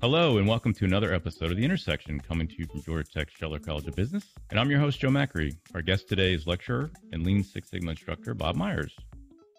Hello, 0.00 0.38
and 0.38 0.46
welcome 0.46 0.72
to 0.74 0.84
another 0.84 1.12
episode 1.12 1.50
of 1.50 1.56
The 1.56 1.64
Intersection, 1.64 2.20
coming 2.20 2.46
to 2.46 2.54
you 2.58 2.66
from 2.66 2.82
Georgia 2.82 3.08
Tech 3.12 3.28
Scheller 3.30 3.58
College 3.58 3.86
of 3.88 3.96
Business. 3.96 4.24
And 4.50 4.60
I'm 4.60 4.70
your 4.70 4.78
host, 4.78 5.00
Joe 5.00 5.08
Macri. 5.08 5.56
Our 5.74 5.82
guest 5.82 6.08
today 6.08 6.32
is 6.32 6.46
lecturer 6.46 6.90
and 7.12 7.24
Lean 7.24 7.42
Six 7.42 7.70
Sigma 7.70 7.90
instructor, 7.90 8.32
Bob 8.32 8.56
Myers. 8.56 8.94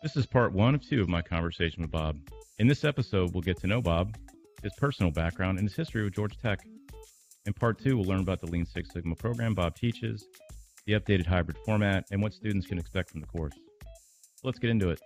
This 0.02 0.16
is 0.16 0.26
part 0.26 0.54
one 0.54 0.74
of 0.74 0.88
two 0.88 1.02
of 1.02 1.10
my 1.10 1.22
conversation 1.22 1.82
with 1.82 1.92
Bob. 1.92 2.18
In 2.60 2.68
this 2.68 2.84
episode, 2.84 3.34
we'll 3.34 3.42
get 3.42 3.60
to 3.62 3.68
know 3.68 3.82
Bob, 3.82 4.16
his 4.64 4.74
personal 4.78 5.12
background, 5.12 5.60
and 5.60 5.68
his 5.68 5.76
history 5.76 6.04
with 6.04 6.16
Georgia 6.16 6.38
Tech. 6.42 6.60
In 7.46 7.54
part 7.54 7.80
two, 7.80 7.98
we'll 7.98 8.08
learn 8.08 8.22
about 8.22 8.40
the 8.40 8.48
Lean 8.48 8.66
Six 8.66 8.94
Sigma 8.94 9.16
program 9.16 9.54
Bob 9.54 9.76
teaches, 9.76 10.28
the 10.86 10.94
updated 10.94 11.26
hybrid 11.26 11.58
format, 11.66 12.06
and 12.12 12.22
what 12.22 12.34
students 12.34 12.68
can 12.68 12.78
expect 12.78 13.12
from 13.12 13.22
the 13.22 13.28
course. 13.28 13.54
Let's 14.44 14.60
get 14.60 14.70
into 14.70 14.90
it. 14.90 15.02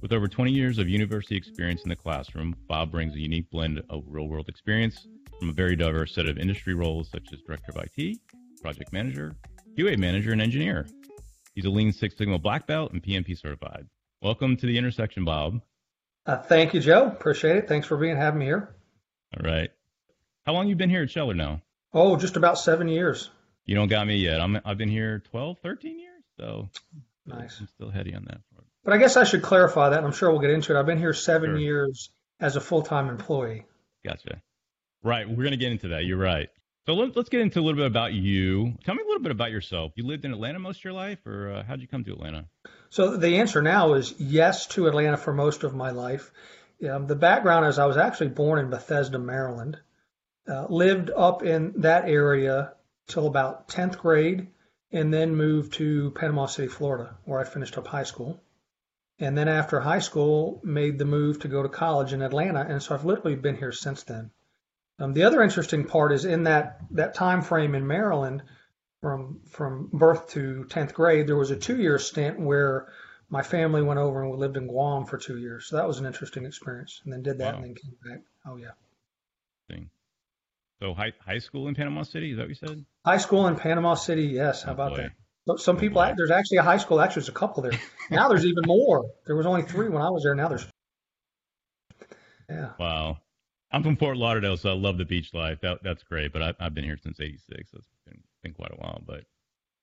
With 0.00 0.12
over 0.12 0.26
20 0.26 0.50
years 0.50 0.78
of 0.78 0.88
university 0.88 1.36
experience 1.36 1.82
in 1.82 1.90
the 1.90 1.96
classroom, 1.96 2.56
Bob 2.66 2.90
brings 2.90 3.14
a 3.14 3.20
unique 3.20 3.50
blend 3.50 3.82
of 3.90 4.04
real 4.06 4.26
world 4.26 4.48
experience 4.48 5.06
from 5.38 5.50
a 5.50 5.52
very 5.52 5.76
diverse 5.76 6.14
set 6.14 6.26
of 6.26 6.38
industry 6.38 6.74
roles 6.74 7.10
such 7.10 7.32
as 7.32 7.40
Director 7.42 7.72
of 7.74 7.84
IT, 7.84 8.18
Project 8.62 8.92
Manager, 8.92 9.36
QA 9.76 9.98
Manager, 9.98 10.32
and 10.32 10.40
Engineer. 10.40 10.86
He's 11.54 11.66
a 11.66 11.70
Lean 11.70 11.92
Six 11.92 12.16
Sigma 12.16 12.38
Black 12.38 12.66
Belt 12.66 12.92
and 12.92 13.02
PMP 13.02 13.38
certified. 13.38 13.86
Welcome 14.22 14.56
to 14.56 14.66
the 14.66 14.78
intersection, 14.78 15.24
Bob. 15.24 15.60
Uh, 16.24 16.38
thank 16.38 16.72
you, 16.72 16.80
Joe. 16.80 17.06
Appreciate 17.06 17.56
it. 17.56 17.68
Thanks 17.68 17.86
for 17.86 17.98
being 17.98 18.16
having 18.16 18.40
me 18.40 18.46
here. 18.46 18.74
All 19.36 19.50
right. 19.50 19.70
How 20.46 20.54
long 20.54 20.68
you 20.68 20.76
been 20.76 20.90
here 20.90 21.02
at 21.02 21.10
Scheller 21.10 21.34
now? 21.34 21.60
Oh, 21.92 22.16
just 22.16 22.36
about 22.36 22.58
seven 22.58 22.88
years. 22.88 23.30
You 23.66 23.74
don't 23.74 23.88
got 23.88 24.06
me 24.06 24.16
yet. 24.16 24.40
I'm 24.40 24.58
I've 24.64 24.78
been 24.78 24.88
here 24.88 25.22
12, 25.30 25.58
13 25.62 25.98
years, 25.98 26.22
so 26.38 26.68
nice. 27.26 27.60
I'm 27.60 27.68
still 27.68 27.90
heady 27.90 28.14
on 28.14 28.24
that. 28.24 28.40
But 28.84 28.94
I 28.94 28.98
guess 28.98 29.16
I 29.16 29.24
should 29.24 29.42
clarify 29.42 29.90
that, 29.90 29.98
and 29.98 30.06
I'm 30.06 30.12
sure 30.12 30.30
we'll 30.30 30.40
get 30.40 30.50
into 30.50 30.74
it. 30.74 30.78
I've 30.78 30.86
been 30.86 30.98
here 30.98 31.12
seven 31.12 31.50
sure. 31.50 31.58
years 31.58 32.10
as 32.40 32.56
a 32.56 32.60
full 32.60 32.82
time 32.82 33.08
employee. 33.08 33.66
Gotcha. 34.04 34.40
Right. 35.02 35.28
We're 35.28 35.36
going 35.36 35.50
to 35.50 35.56
get 35.56 35.72
into 35.72 35.88
that. 35.88 36.04
You're 36.04 36.18
right. 36.18 36.48
So 36.86 36.94
let, 36.94 37.16
us 37.16 37.28
get 37.28 37.42
into 37.42 37.60
a 37.60 37.62
little 37.62 37.76
bit 37.76 37.86
about 37.86 38.14
you. 38.14 38.72
Tell 38.84 38.94
me 38.94 39.02
a 39.02 39.06
little 39.06 39.22
bit 39.22 39.32
about 39.32 39.50
yourself. 39.50 39.92
You 39.96 40.06
lived 40.06 40.24
in 40.24 40.32
Atlanta 40.32 40.58
most 40.58 40.78
of 40.78 40.84
your 40.84 40.94
life, 40.94 41.24
or 41.26 41.50
uh, 41.50 41.62
how 41.62 41.74
did 41.74 41.82
you 41.82 41.88
come 41.88 42.04
to 42.04 42.12
Atlanta? 42.12 42.46
So 42.88 43.16
the 43.16 43.36
answer 43.36 43.60
now 43.60 43.94
is 43.94 44.14
yes 44.18 44.66
to 44.68 44.86
Atlanta 44.86 45.18
for 45.18 45.34
most 45.34 45.62
of 45.62 45.74
my 45.74 45.90
life. 45.90 46.32
Um, 46.88 47.06
the 47.06 47.16
background 47.16 47.66
is 47.66 47.78
I 47.78 47.84
was 47.84 47.98
actually 47.98 48.30
born 48.30 48.58
in 48.58 48.70
Bethesda, 48.70 49.18
Maryland. 49.18 49.78
Uh, 50.48 50.66
lived 50.70 51.10
up 51.14 51.42
in 51.42 51.74
that 51.82 52.08
area 52.08 52.72
till 53.08 53.26
about 53.26 53.68
10th 53.68 53.98
grade, 53.98 54.48
and 54.90 55.12
then 55.12 55.36
moved 55.36 55.74
to 55.74 56.10
Panama 56.12 56.46
City, 56.46 56.68
Florida, 56.68 57.14
where 57.24 57.38
I 57.38 57.44
finished 57.44 57.76
up 57.76 57.86
high 57.86 58.04
school 58.04 58.40
and 59.20 59.36
then 59.36 59.48
after 59.48 59.80
high 59.80 59.98
school 59.98 60.60
made 60.64 60.98
the 60.98 61.04
move 61.04 61.40
to 61.40 61.48
go 61.48 61.62
to 61.62 61.68
college 61.68 62.12
in 62.12 62.22
Atlanta 62.22 62.66
and 62.68 62.82
so 62.82 62.94
I've 62.94 63.04
literally 63.04 63.36
been 63.36 63.56
here 63.56 63.72
since 63.72 64.02
then. 64.02 64.30
Um, 64.98 65.12
the 65.12 65.22
other 65.22 65.42
interesting 65.42 65.84
part 65.84 66.12
is 66.12 66.24
in 66.24 66.44
that 66.44 66.80
that 66.92 67.14
time 67.14 67.42
frame 67.42 67.74
in 67.74 67.86
Maryland 67.86 68.42
from 69.00 69.40
from 69.48 69.88
birth 69.92 70.28
to 70.30 70.66
10th 70.68 70.92
grade 70.92 71.26
there 71.26 71.36
was 71.36 71.50
a 71.50 71.56
2-year 71.56 71.98
stint 71.98 72.40
where 72.40 72.88
my 73.28 73.42
family 73.42 73.82
went 73.82 74.00
over 74.00 74.22
and 74.22 74.30
we 74.32 74.36
lived 74.36 74.56
in 74.56 74.66
Guam 74.66 75.06
for 75.06 75.16
2 75.16 75.38
years. 75.38 75.66
So 75.66 75.76
that 75.76 75.86
was 75.86 76.00
an 76.00 76.06
interesting 76.06 76.44
experience 76.46 77.00
and 77.04 77.12
then 77.12 77.22
did 77.22 77.38
that 77.38 77.54
wow. 77.54 77.60
and 77.60 77.64
then 77.64 77.74
came 77.74 77.96
back. 78.04 78.22
Oh 78.46 78.56
yeah. 78.56 78.72
So 80.80 80.94
high 80.94 81.12
high 81.24 81.38
school 81.38 81.68
in 81.68 81.74
Panama 81.74 82.02
City, 82.02 82.30
is 82.30 82.38
that 82.38 82.44
what 82.44 82.48
you 82.48 82.54
said? 82.54 82.84
High 83.04 83.18
school 83.18 83.46
in 83.48 83.56
Panama 83.56 83.94
City, 83.94 84.24
yes. 84.24 84.62
How 84.62 84.70
oh, 84.70 84.74
about 84.74 84.90
boy. 84.92 84.96
that? 84.96 85.12
Some 85.56 85.76
people, 85.76 86.02
there's 86.16 86.30
actually 86.30 86.58
a 86.58 86.62
high 86.62 86.76
school. 86.76 87.00
Actually, 87.00 87.22
there's 87.22 87.28
a 87.30 87.32
couple 87.32 87.62
there. 87.62 87.72
Now 88.10 88.28
there's 88.28 88.44
even 88.44 88.64
more. 88.66 89.04
There 89.24 89.36
was 89.36 89.46
only 89.46 89.62
three 89.62 89.88
when 89.88 90.02
I 90.02 90.10
was 90.10 90.24
there. 90.24 90.34
Now 90.34 90.48
there's, 90.48 90.66
yeah. 92.48 92.70
Wow. 92.76 93.18
I'm 93.70 93.84
from 93.84 93.96
Fort 93.96 94.16
Lauderdale, 94.16 94.56
so 94.56 94.70
I 94.70 94.72
love 94.72 94.98
the 94.98 95.04
beach 95.04 95.32
life. 95.32 95.60
That, 95.60 95.78
that's 95.84 96.02
great. 96.02 96.32
But 96.32 96.42
I, 96.42 96.54
I've 96.58 96.74
been 96.74 96.82
here 96.82 96.98
since 97.00 97.20
'86. 97.20 97.70
So 97.70 97.78
it's 97.78 97.86
been, 98.04 98.20
been 98.42 98.52
quite 98.52 98.72
a 98.72 98.76
while. 98.76 99.00
But 99.06 99.24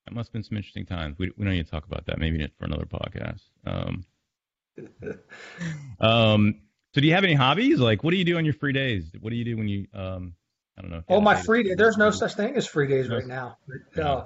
that 0.06 0.14
must 0.14 0.28
have 0.28 0.34
been 0.34 0.44
some 0.44 0.58
interesting 0.58 0.86
times. 0.86 1.18
We, 1.18 1.32
we 1.38 1.46
don't 1.46 1.54
need 1.54 1.66
to 1.66 1.72
talk 1.72 1.86
about 1.86 2.06
that. 2.08 2.20
Maybe 2.20 2.46
for 2.60 2.66
another 2.66 2.86
podcast. 2.86 3.42
Um, 3.66 4.06
um, 6.02 6.62
so 6.94 7.02
do 7.02 7.08
you 7.08 7.14
have 7.14 7.24
any 7.24 7.34
hobbies? 7.34 7.80
Like, 7.80 8.04
what 8.04 8.12
do 8.12 8.18
you 8.18 8.26
do 8.26 8.38
on 8.38 8.46
your 8.46 8.54
free 8.54 8.74
days? 8.74 9.12
What 9.20 9.30
do 9.30 9.36
you 9.36 9.46
do 9.46 9.58
when 9.58 9.68
you, 9.68 9.88
um, 9.94 10.34
I 10.78 10.82
don't 10.82 10.92
know. 10.92 11.04
Oh, 11.08 11.22
my 11.22 11.36
free 11.36 11.64
day. 11.64 11.76
There's 11.76 11.98
no 11.98 12.12
such 12.12 12.36
thing 12.36 12.56
as 12.56 12.68
free 12.68 12.88
days 12.88 13.10
right 13.10 13.26
now. 13.26 13.58
Uh, 13.98 14.26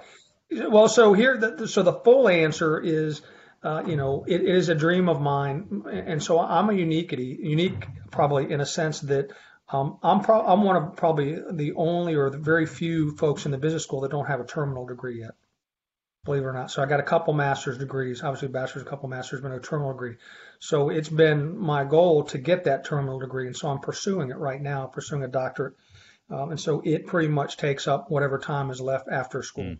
well, 0.51 0.89
so 0.89 1.13
here, 1.13 1.37
the, 1.37 1.67
so 1.67 1.83
the 1.83 1.93
full 1.93 2.27
answer 2.27 2.79
is, 2.79 3.21
uh, 3.63 3.83
you 3.85 3.95
know, 3.95 4.25
it, 4.27 4.41
it 4.41 4.55
is 4.55 4.69
a 4.69 4.75
dream 4.75 5.07
of 5.07 5.21
mine, 5.21 5.83
and 5.91 6.21
so 6.21 6.39
I'm 6.39 6.69
a 6.69 6.73
uniquity, 6.73 7.37
unique 7.41 7.85
probably 8.11 8.51
in 8.51 8.59
a 8.59 8.65
sense 8.65 8.99
that 9.01 9.31
um, 9.69 9.99
I'm 10.03 10.21
pro- 10.21 10.45
I'm 10.45 10.63
one 10.63 10.75
of 10.75 10.95
probably 10.97 11.37
the 11.51 11.73
only 11.75 12.15
or 12.15 12.29
the 12.29 12.37
very 12.37 12.65
few 12.65 13.15
folks 13.15 13.45
in 13.45 13.51
the 13.51 13.57
business 13.57 13.83
school 13.83 14.01
that 14.01 14.11
don't 14.11 14.25
have 14.25 14.39
a 14.41 14.45
terminal 14.45 14.85
degree 14.85 15.19
yet. 15.19 15.31
Believe 16.25 16.43
it 16.43 16.45
or 16.45 16.53
not, 16.53 16.69
so 16.69 16.83
I 16.83 16.85
got 16.85 16.99
a 16.99 17.03
couple 17.03 17.33
master's 17.33 17.79
degrees, 17.79 18.21
obviously 18.21 18.47
a 18.47 18.51
bachelor's, 18.51 18.85
a 18.85 18.89
couple 18.89 19.09
masters, 19.09 19.41
but 19.41 19.49
no 19.49 19.57
terminal 19.57 19.93
degree. 19.93 20.17
So 20.59 20.89
it's 20.89 21.09
been 21.09 21.57
my 21.57 21.83
goal 21.83 22.25
to 22.25 22.37
get 22.37 22.65
that 22.65 22.85
terminal 22.85 23.17
degree, 23.19 23.47
and 23.47 23.57
so 23.57 23.69
I'm 23.69 23.79
pursuing 23.79 24.29
it 24.29 24.37
right 24.37 24.61
now, 24.61 24.85
pursuing 24.85 25.23
a 25.23 25.27
doctorate, 25.27 25.73
um, 26.29 26.51
and 26.51 26.59
so 26.59 26.81
it 26.85 27.07
pretty 27.07 27.29
much 27.29 27.57
takes 27.57 27.87
up 27.87 28.11
whatever 28.11 28.37
time 28.37 28.69
is 28.69 28.79
left 28.79 29.07
after 29.09 29.41
school. 29.41 29.63
Mm. 29.63 29.77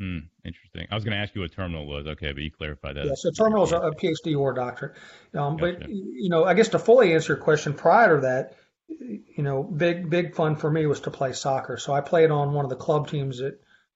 Mm, 0.00 0.28
interesting. 0.44 0.86
I 0.90 0.94
was 0.94 1.04
going 1.04 1.16
to 1.16 1.22
ask 1.22 1.34
you 1.34 1.40
what 1.40 1.52
terminal 1.52 1.86
was. 1.86 2.06
Okay, 2.06 2.32
but 2.32 2.42
you 2.42 2.50
clarified 2.52 2.96
that. 2.96 3.06
Yeah, 3.06 3.14
so 3.16 3.30
terminal 3.30 3.64
is 3.64 3.72
a 3.72 3.90
PhD 3.90 4.38
or 4.38 4.52
a 4.52 4.54
doctorate. 4.54 4.96
Um, 5.34 5.56
gotcha. 5.56 5.78
But 5.80 5.88
you 5.88 6.28
know, 6.28 6.44
I 6.44 6.54
guess 6.54 6.68
to 6.68 6.78
fully 6.78 7.14
answer 7.14 7.34
your 7.34 7.42
question, 7.42 7.74
prior 7.74 8.16
to 8.16 8.20
that, 8.22 8.56
you 8.88 9.42
know, 9.42 9.62
big 9.62 10.08
big 10.08 10.36
fun 10.36 10.54
for 10.56 10.70
me 10.70 10.86
was 10.86 11.00
to 11.00 11.10
play 11.10 11.32
soccer. 11.32 11.78
So 11.78 11.92
I 11.92 12.00
played 12.00 12.30
on 12.30 12.52
one 12.52 12.64
of 12.64 12.70
the 12.70 12.76
club 12.76 13.10
teams 13.10 13.40
at 13.40 13.54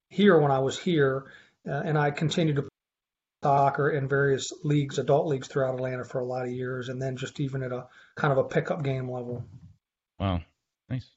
here 0.09 0.39
when 0.39 0.51
I 0.51 0.59
was 0.59 0.77
here, 0.77 1.27
uh, 1.69 1.83
and 1.85 1.97
I 1.97 2.11
continued 2.11 2.57
to 2.57 2.63
play 2.63 2.69
soccer 3.45 3.91
in 3.91 4.09
various 4.09 4.53
leagues, 4.65 4.99
adult 4.99 5.29
leagues 5.29 5.47
throughout 5.47 5.75
Atlanta 5.77 6.05
for 6.05 6.21
a 6.21 6.25
lot 6.25 6.45
of 6.45 6.51
years, 6.51 6.89
and 6.89 7.01
then 7.01 7.17
just 7.17 7.39
even 7.39 7.63
at 7.63 7.71
a 7.71 7.87
kind 8.17 8.33
of 8.33 8.39
a 8.39 8.45
pickup 8.45 8.83
game 8.83 9.09
level. 9.09 9.45
Wow, 10.19 10.43
nice. 10.91 11.09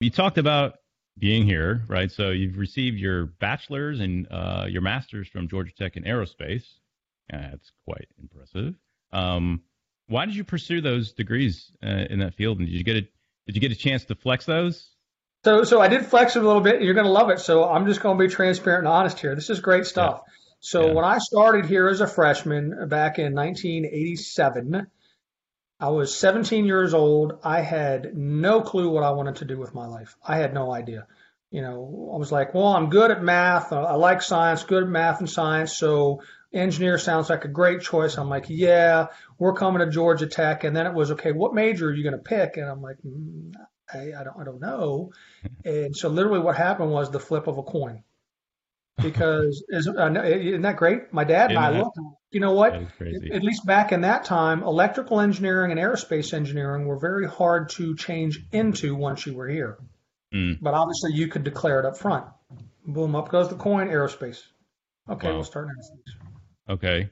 You 0.00 0.10
talked 0.10 0.38
about 0.38 0.74
being 1.18 1.44
here, 1.44 1.82
right? 1.88 2.10
So 2.10 2.30
you've 2.30 2.56
received 2.56 2.98
your 2.98 3.26
bachelor's 3.26 4.00
and 4.00 4.26
uh, 4.30 4.66
your 4.68 4.82
master's 4.82 5.28
from 5.28 5.48
Georgia 5.48 5.72
Tech 5.76 5.96
in 5.96 6.04
aerospace. 6.04 6.64
That's 7.30 7.72
quite 7.84 8.08
impressive. 8.20 8.74
Um, 9.12 9.62
why 10.08 10.26
did 10.26 10.34
you 10.34 10.44
pursue 10.44 10.80
those 10.80 11.12
degrees 11.12 11.70
uh, 11.82 12.06
in 12.10 12.20
that 12.20 12.34
field? 12.34 12.58
And 12.58 12.66
did 12.66 12.74
you 12.74 12.84
get 12.84 12.96
a 12.96 13.08
did 13.46 13.54
you 13.54 13.60
get 13.60 13.72
a 13.72 13.76
chance 13.76 14.04
to 14.06 14.14
flex 14.14 14.46
those? 14.46 14.90
So 15.44 15.64
so 15.64 15.80
I 15.80 15.88
did 15.88 16.04
flex 16.06 16.36
it 16.36 16.42
a 16.42 16.46
little 16.46 16.62
bit. 16.62 16.82
You're 16.82 16.94
going 16.94 17.06
to 17.06 17.12
love 17.12 17.30
it. 17.30 17.40
So 17.40 17.68
I'm 17.68 17.86
just 17.86 18.00
going 18.00 18.18
to 18.18 18.24
be 18.24 18.32
transparent 18.32 18.86
and 18.86 18.88
honest 18.88 19.18
here. 19.18 19.34
This 19.34 19.50
is 19.50 19.60
great 19.60 19.86
stuff. 19.86 20.22
Yeah. 20.26 20.32
So 20.60 20.86
yeah. 20.86 20.92
when 20.92 21.04
I 21.04 21.18
started 21.18 21.66
here 21.66 21.88
as 21.88 22.00
a 22.00 22.06
freshman 22.06 22.88
back 22.88 23.18
in 23.18 23.34
1987, 23.34 24.86
I 25.80 25.90
was 25.90 26.16
17 26.16 26.64
years 26.64 26.92
old. 26.92 27.38
I 27.44 27.60
had 27.60 28.16
no 28.16 28.62
clue 28.62 28.90
what 28.90 29.04
I 29.04 29.10
wanted 29.10 29.36
to 29.36 29.44
do 29.44 29.58
with 29.58 29.74
my 29.74 29.86
life. 29.86 30.16
I 30.26 30.36
had 30.36 30.52
no 30.52 30.72
idea. 30.72 31.06
You 31.50 31.62
know, 31.62 32.10
I 32.12 32.18
was 32.18 32.32
like, 32.32 32.52
well, 32.52 32.66
I'm 32.66 32.90
good 32.90 33.10
at 33.10 33.22
math. 33.22 33.72
I 33.72 33.94
like 33.94 34.20
science, 34.20 34.64
good 34.64 34.82
at 34.82 34.88
math 34.88 35.20
and 35.20 35.30
science. 35.30 35.76
So 35.76 36.22
engineer 36.52 36.98
sounds 36.98 37.30
like 37.30 37.44
a 37.44 37.48
great 37.48 37.80
choice. 37.80 38.18
I'm 38.18 38.28
like, 38.28 38.46
yeah, 38.48 39.06
we're 39.38 39.54
coming 39.54 39.80
to 39.80 39.90
Georgia 39.90 40.26
Tech. 40.26 40.64
And 40.64 40.76
then 40.76 40.86
it 40.86 40.94
was, 40.94 41.12
okay, 41.12 41.32
what 41.32 41.54
major 41.54 41.88
are 41.88 41.94
you 41.94 42.02
going 42.02 42.12
to 42.12 42.18
pick? 42.18 42.56
And 42.56 42.68
I'm 42.68 42.82
like, 42.82 42.96
mm, 43.06 43.54
I, 43.92 44.20
I 44.20 44.24
don't, 44.24 44.40
I 44.40 44.44
don't 44.44 44.60
know. 44.60 45.12
And 45.64 45.96
so 45.96 46.08
literally 46.08 46.40
what 46.40 46.56
happened 46.56 46.90
was 46.90 47.10
the 47.10 47.20
flip 47.20 47.46
of 47.46 47.58
a 47.58 47.62
coin 47.62 48.02
because 49.02 49.64
isn't, 49.68 50.16
isn't 50.16 50.62
that 50.62 50.76
great? 50.76 51.12
My 51.12 51.24
dad 51.24 51.50
and 51.50 51.58
I 51.58 51.70
looked. 51.70 51.98
You 52.30 52.40
know 52.40 52.52
what? 52.52 52.74
At 52.74 53.42
least 53.42 53.64
back 53.64 53.92
in 53.92 54.02
that 54.02 54.24
time, 54.24 54.62
electrical 54.62 55.20
engineering 55.20 55.70
and 55.70 55.80
aerospace 55.80 56.34
engineering 56.34 56.86
were 56.86 56.98
very 56.98 57.26
hard 57.26 57.70
to 57.70 57.96
change 57.96 58.40
into 58.52 58.94
once 58.94 59.24
you 59.24 59.34
were 59.34 59.48
here. 59.48 59.78
Mm. 60.34 60.58
But 60.60 60.74
obviously, 60.74 61.12
you 61.12 61.28
could 61.28 61.44
declare 61.44 61.80
it 61.80 61.86
up 61.86 61.96
front. 61.96 62.26
Boom, 62.86 63.16
up 63.16 63.30
goes 63.30 63.48
the 63.48 63.54
coin. 63.54 63.88
Aerospace. 63.88 64.42
Okay, 65.08 65.28
wow. 65.28 65.34
we'll 65.36 65.44
start 65.44 65.68
aerospace. 65.68 66.72
Okay. 66.74 67.10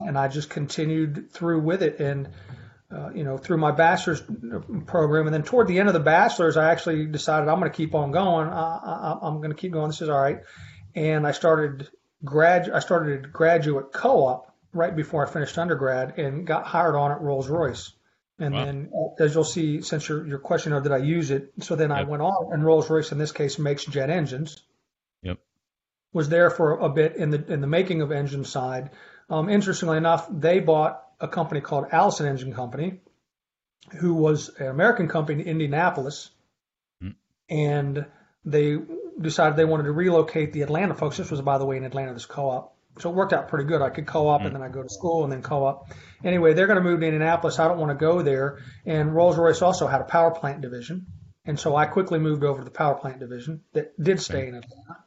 And 0.00 0.16
I 0.16 0.28
just 0.28 0.48
continued 0.48 1.30
through 1.30 1.60
with 1.60 1.82
it, 1.82 2.00
and 2.00 2.30
uh, 2.90 3.10
you 3.14 3.24
know, 3.24 3.36
through 3.36 3.58
my 3.58 3.70
bachelor's 3.70 4.22
program, 4.86 5.26
and 5.26 5.34
then 5.34 5.42
toward 5.42 5.68
the 5.68 5.78
end 5.78 5.88
of 5.88 5.94
the 5.94 6.00
bachelor's, 6.00 6.56
I 6.56 6.70
actually 6.70 7.06
decided 7.06 7.48
I'm 7.48 7.58
going 7.58 7.70
to 7.70 7.76
keep 7.76 7.94
on 7.94 8.12
going. 8.12 8.48
I, 8.48 8.52
I, 8.52 9.18
I'm 9.22 9.38
going 9.38 9.50
to 9.50 9.56
keep 9.56 9.72
going. 9.72 9.88
This 9.88 10.00
is 10.00 10.08
all 10.08 10.20
right 10.20 10.40
and 10.94 11.26
I 11.26 11.32
started 11.32 11.88
grad 12.24 12.70
I 12.70 12.78
started 12.80 13.32
graduate 13.32 13.92
co-op 13.92 14.52
right 14.72 14.94
before 14.94 15.26
I 15.26 15.30
finished 15.30 15.56
undergrad 15.58 16.18
and 16.18 16.46
got 16.46 16.66
hired 16.66 16.96
on 16.96 17.12
at 17.12 17.20
Rolls 17.20 17.48
Royce. 17.48 17.92
And 18.38 18.52
wow. 18.52 18.64
then, 18.64 18.90
as 19.20 19.34
you'll 19.34 19.44
see, 19.44 19.82
since 19.82 20.08
your 20.08 20.26
your 20.26 20.38
question 20.40 20.72
of 20.72 20.82
did 20.82 20.92
I 20.92 20.96
use 20.96 21.30
it, 21.30 21.52
so 21.60 21.76
then 21.76 21.90
yep. 21.90 21.98
I 21.98 22.02
went 22.02 22.22
on, 22.22 22.52
and 22.52 22.64
Rolls 22.64 22.90
Royce 22.90 23.12
in 23.12 23.18
this 23.18 23.30
case 23.30 23.60
makes 23.60 23.84
jet 23.84 24.10
engines. 24.10 24.60
Yep. 25.22 25.38
Was 26.12 26.28
there 26.28 26.50
for 26.50 26.80
a 26.80 26.88
bit 26.88 27.14
in 27.14 27.30
the 27.30 27.52
in 27.52 27.60
the 27.60 27.68
making 27.68 28.02
of 28.02 28.10
engine 28.10 28.44
side, 28.44 28.90
Um, 29.28 29.48
interestingly 29.48 29.96
enough, 29.96 30.28
they 30.30 30.60
bought 30.60 31.02
a 31.20 31.28
company 31.28 31.60
called 31.60 31.86
Allison 31.92 32.26
Engine 32.26 32.52
Company, 32.52 33.00
who 33.98 34.14
was 34.14 34.50
an 34.58 34.66
American 34.66 35.08
company 35.08 35.42
in 35.42 35.48
Indianapolis, 35.48 36.30
mm. 37.02 37.14
and 37.48 38.06
they 38.44 38.76
decided 39.20 39.56
they 39.56 39.64
wanted 39.64 39.84
to 39.84 39.92
relocate 39.92 40.52
the 40.52 40.62
Atlanta 40.62 40.94
folks. 40.94 41.16
This 41.16 41.30
was, 41.30 41.40
by 41.40 41.58
the 41.58 41.64
way, 41.64 41.76
in 41.76 41.84
Atlanta, 41.84 42.14
this 42.14 42.26
co-op. 42.26 42.76
So 42.98 43.10
it 43.10 43.16
worked 43.16 43.32
out 43.32 43.48
pretty 43.48 43.64
good. 43.64 43.82
I 43.82 43.90
could 43.90 44.06
co-op 44.06 44.42
mm. 44.42 44.46
and 44.46 44.54
then 44.54 44.62
I 44.62 44.68
go 44.68 44.82
to 44.82 44.88
school 44.88 45.24
and 45.24 45.32
then 45.32 45.42
co-op. 45.42 45.90
Anyway, 46.22 46.54
they're 46.54 46.66
going 46.66 46.78
to 46.78 46.82
move 46.82 47.00
to 47.00 47.06
Indianapolis. 47.06 47.58
I 47.58 47.68
don't 47.68 47.78
want 47.78 47.90
to 47.90 47.96
go 47.96 48.22
there. 48.22 48.60
And 48.86 49.14
Rolls-Royce 49.14 49.62
also 49.62 49.86
had 49.86 50.00
a 50.00 50.04
power 50.04 50.30
plant 50.30 50.60
division. 50.60 51.06
And 51.44 51.58
so 51.58 51.76
I 51.76 51.86
quickly 51.86 52.18
moved 52.18 52.44
over 52.44 52.60
to 52.60 52.64
the 52.64 52.70
power 52.70 52.94
plant 52.94 53.18
division 53.18 53.62
that 53.72 54.00
did 54.00 54.20
stay 54.20 54.38
okay. 54.38 54.48
in 54.48 54.54
Atlanta. 54.54 55.04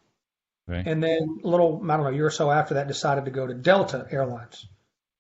Right. 0.68 0.86
And 0.86 1.02
then 1.02 1.40
a 1.44 1.48
little, 1.48 1.82
I 1.84 1.96
don't 1.96 2.04
know, 2.04 2.12
a 2.12 2.14
year 2.14 2.28
or 2.28 2.32
so 2.32 2.52
after 2.52 2.76
that, 2.76 2.88
decided 2.88 3.26
to 3.26 3.32
go 3.32 3.48
to 3.48 3.54
Delta 3.54 4.06
Airlines 4.12 4.68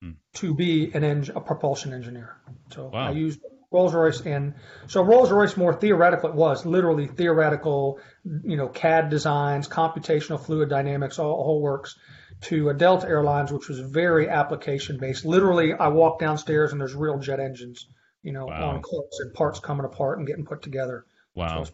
hmm. 0.01 0.11
to 0.35 0.53
be 0.53 0.91
an 0.93 1.03
eng- 1.03 1.31
a 1.33 1.39
propulsion 1.39 1.93
engineer. 1.93 2.35
So 2.71 2.89
wow. 2.93 3.07
I 3.07 3.11
used 3.11 3.39
Rolls 3.69 3.93
Royce, 3.93 4.21
and 4.21 4.53
so 4.87 5.01
Rolls 5.01 5.31
Royce 5.31 5.57
more 5.57 5.73
theoretical. 5.73 6.29
It 6.29 6.35
was 6.35 6.65
literally 6.65 7.07
theoretical, 7.07 7.99
you 8.23 8.55
know, 8.55 8.69
CAD 8.69 9.09
designs, 9.09 9.67
computational 9.67 10.39
fluid 10.39 10.69
dynamics, 10.69 11.19
all, 11.19 11.33
all 11.33 11.61
works. 11.61 11.97
To 12.41 12.69
a 12.69 12.73
Delta 12.75 13.07
Airlines, 13.07 13.51
which 13.51 13.67
was 13.67 13.79
very 13.79 14.29
application 14.29 14.99
based. 14.99 15.25
Literally, 15.25 15.73
I 15.73 15.87
walk 15.87 16.19
downstairs 16.19 16.71
and 16.71 16.79
there's 16.79 16.93
real 16.93 17.17
jet 17.17 17.39
engines, 17.39 17.87
you 18.21 18.31
know, 18.31 18.45
wow. 18.45 18.75
on 18.75 18.83
clips 18.83 19.19
and 19.21 19.33
parts 19.33 19.59
coming 19.59 19.85
apart 19.85 20.19
and 20.19 20.27
getting 20.27 20.45
put 20.45 20.61
together. 20.61 21.05
Wow. 21.33 21.63
So 21.63 21.71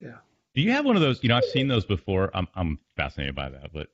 yeah. 0.00 0.18
Do 0.54 0.62
you 0.62 0.70
have 0.70 0.84
one 0.84 0.94
of 0.94 1.02
those? 1.02 1.20
You 1.24 1.30
know, 1.30 1.36
I've 1.36 1.46
seen 1.46 1.66
those 1.66 1.84
before. 1.84 2.30
I'm 2.32 2.46
I'm 2.54 2.78
fascinated 2.96 3.34
by 3.34 3.48
that, 3.48 3.72
but 3.72 3.88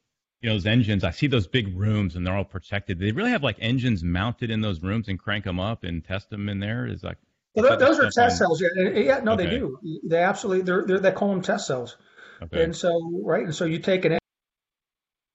you 0.44 0.50
know, 0.50 0.56
those 0.56 0.66
engines. 0.66 1.04
I 1.04 1.10
see 1.10 1.26
those 1.26 1.46
big 1.46 1.74
rooms 1.74 2.16
and 2.16 2.26
they're 2.26 2.36
all 2.36 2.44
protected. 2.44 2.98
They 2.98 3.12
really 3.12 3.30
have 3.30 3.42
like 3.42 3.56
engines 3.60 4.04
mounted 4.04 4.50
in 4.50 4.60
those 4.60 4.82
rooms 4.82 5.08
and 5.08 5.18
crank 5.18 5.46
them 5.46 5.58
up 5.58 5.84
and 5.84 6.04
test 6.04 6.28
them 6.28 6.50
in 6.50 6.60
there? 6.60 6.86
Is 6.86 7.02
like 7.02 7.16
well, 7.54 7.78
those 7.78 7.98
are 7.98 8.10
test 8.10 8.36
cells. 8.36 8.60
Yeah, 8.60 8.90
yeah 8.90 9.20
no, 9.20 9.32
okay. 9.32 9.44
they 9.44 9.50
do. 9.50 9.78
They 10.04 10.22
absolutely. 10.22 10.64
They're, 10.64 10.84
they're 10.84 10.98
they 10.98 11.12
call 11.12 11.30
them 11.30 11.40
test 11.40 11.66
cells. 11.66 11.96
Okay. 12.42 12.62
And 12.62 12.76
so 12.76 13.22
right, 13.24 13.42
and 13.42 13.54
so 13.54 13.64
you 13.64 13.78
take 13.78 14.04
an. 14.04 14.18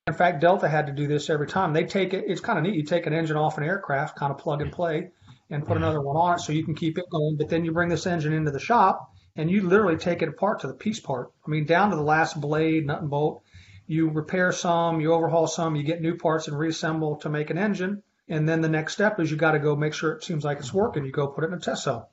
In 0.05 0.13
fact, 0.13 0.41
Delta 0.41 0.69
had 0.69 0.85
to 0.85 0.93
do 0.93 1.07
this 1.07 1.27
every 1.31 1.47
time. 1.47 1.73
They 1.73 1.85
take 1.85 2.13
it. 2.13 2.25
It's 2.27 2.41
kind 2.41 2.59
of 2.59 2.63
neat. 2.63 2.75
You 2.75 2.83
take 2.83 3.07
an 3.07 3.13
engine 3.13 3.35
off 3.35 3.57
an 3.57 3.63
aircraft, 3.63 4.15
kind 4.15 4.31
of 4.31 4.37
plug 4.37 4.61
and 4.61 4.71
play, 4.71 5.09
and 5.49 5.65
put 5.65 5.75
another 5.75 6.01
one 6.01 6.17
on 6.17 6.35
it 6.35 6.41
so 6.41 6.53
you 6.53 6.63
can 6.63 6.75
keep 6.75 6.99
it 6.99 7.05
going. 7.11 7.35
But 7.35 7.49
then 7.49 7.65
you 7.65 7.71
bring 7.71 7.89
this 7.89 8.05
engine 8.05 8.33
into 8.33 8.51
the 8.51 8.59
shop 8.59 9.11
and 9.35 9.49
you 9.49 9.67
literally 9.67 9.97
take 9.97 10.21
it 10.21 10.29
apart 10.29 10.59
to 10.59 10.67
the 10.67 10.73
piece 10.73 10.99
part. 10.99 11.31
I 11.47 11.49
mean, 11.49 11.65
down 11.65 11.89
to 11.89 11.95
the 11.95 12.03
last 12.03 12.39
blade, 12.39 12.85
nut 12.85 13.01
and 13.01 13.09
bolt. 13.09 13.41
You 13.89 14.07
repair 14.07 14.51
some, 14.51 15.01
you 15.01 15.13
overhaul 15.13 15.47
some, 15.47 15.75
you 15.75 15.81
get 15.81 15.99
new 15.99 16.15
parts 16.15 16.47
and 16.47 16.55
reassemble 16.55 17.15
to 17.17 17.29
make 17.29 17.49
an 17.49 17.57
engine. 17.57 18.03
And 18.27 18.47
then 18.47 18.61
the 18.61 18.69
next 18.69 18.93
step 18.93 19.19
is 19.19 19.31
you 19.31 19.35
got 19.35 19.53
to 19.53 19.59
go 19.59 19.75
make 19.75 19.95
sure 19.95 20.11
it 20.11 20.23
seems 20.23 20.43
like 20.43 20.59
it's 20.59 20.71
working. 20.71 21.05
You 21.05 21.11
go 21.11 21.25
put 21.25 21.43
it 21.43 21.47
in 21.47 21.53
a 21.53 21.59
test 21.59 21.85
cell. 21.85 22.11